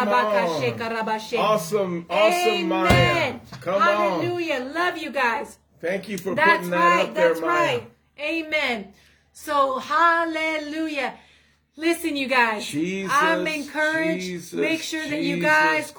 [1.38, 2.06] Awesome.
[2.10, 2.68] Awesome, Amen.
[2.69, 3.40] Maya.
[3.61, 4.56] Come Hallelujah.
[4.56, 4.73] On.
[4.73, 5.57] Love you guys.
[5.80, 7.10] Thank you for That's putting that right.
[7.10, 7.49] up there, That's Maya.
[7.49, 7.91] right.
[8.22, 8.93] Amen.
[9.34, 11.15] So, hallelujah.
[11.77, 12.68] Listen, you guys.
[12.68, 14.26] Jesus, I'm encouraged.
[14.26, 15.89] Jesus, Make sure that you guys.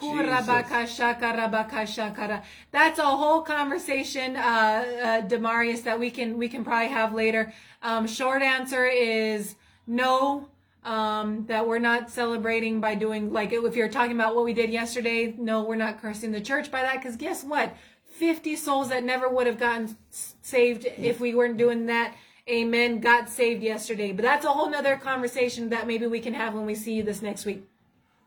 [2.70, 7.53] That's a whole conversation, uh, uh, Demarius, that we can we can probably have later.
[7.82, 10.49] Um, short answer is no.
[10.85, 14.70] Um, that we're not celebrating by doing like if you're talking about what we did
[14.70, 15.32] yesterday.
[15.39, 17.74] No, we're not cursing the church by that because guess what?
[18.12, 22.14] 50 souls that never would have gotten saved if we weren't doing that.
[22.48, 23.01] Amen.
[23.01, 24.12] Got saved yesterday.
[24.12, 27.02] But that's a whole nother conversation that maybe we can have when we see you
[27.02, 27.64] this next week.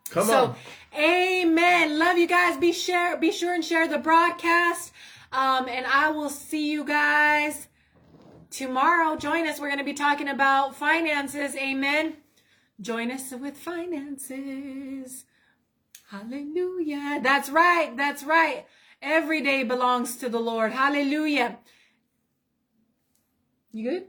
[0.09, 0.55] Come so, on.
[0.97, 1.99] Amen.
[1.99, 2.57] Love you guys.
[2.57, 4.93] Be share be sure and share the broadcast.
[5.31, 7.67] Um, and I will see you guys
[8.49, 9.17] tomorrow.
[9.17, 9.59] Join us.
[9.59, 11.55] We're going to be talking about finances.
[11.55, 12.17] Amen.
[12.79, 15.25] Join us with finances.
[16.09, 17.19] Hallelujah.
[17.21, 17.95] That's right.
[17.97, 18.65] That's right.
[19.07, 20.71] Every day belongs to the Lord.
[20.71, 21.59] Hallelujah.
[23.71, 24.05] You good?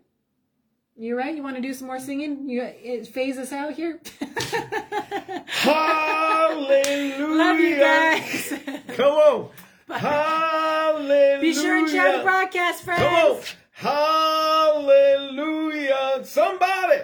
[0.97, 1.37] You right?
[1.37, 2.49] You want to do some more singing?
[2.49, 4.01] You it phase us out here.
[5.47, 7.27] Hallelujah!
[7.29, 8.55] Love you guys.
[8.97, 9.51] Come on.
[9.91, 11.41] Hallelujah!
[11.43, 13.03] Be sure and share the broadcast, friends.
[13.03, 13.43] Come on.
[14.79, 16.25] Hallelujah!
[16.25, 17.03] Somebody.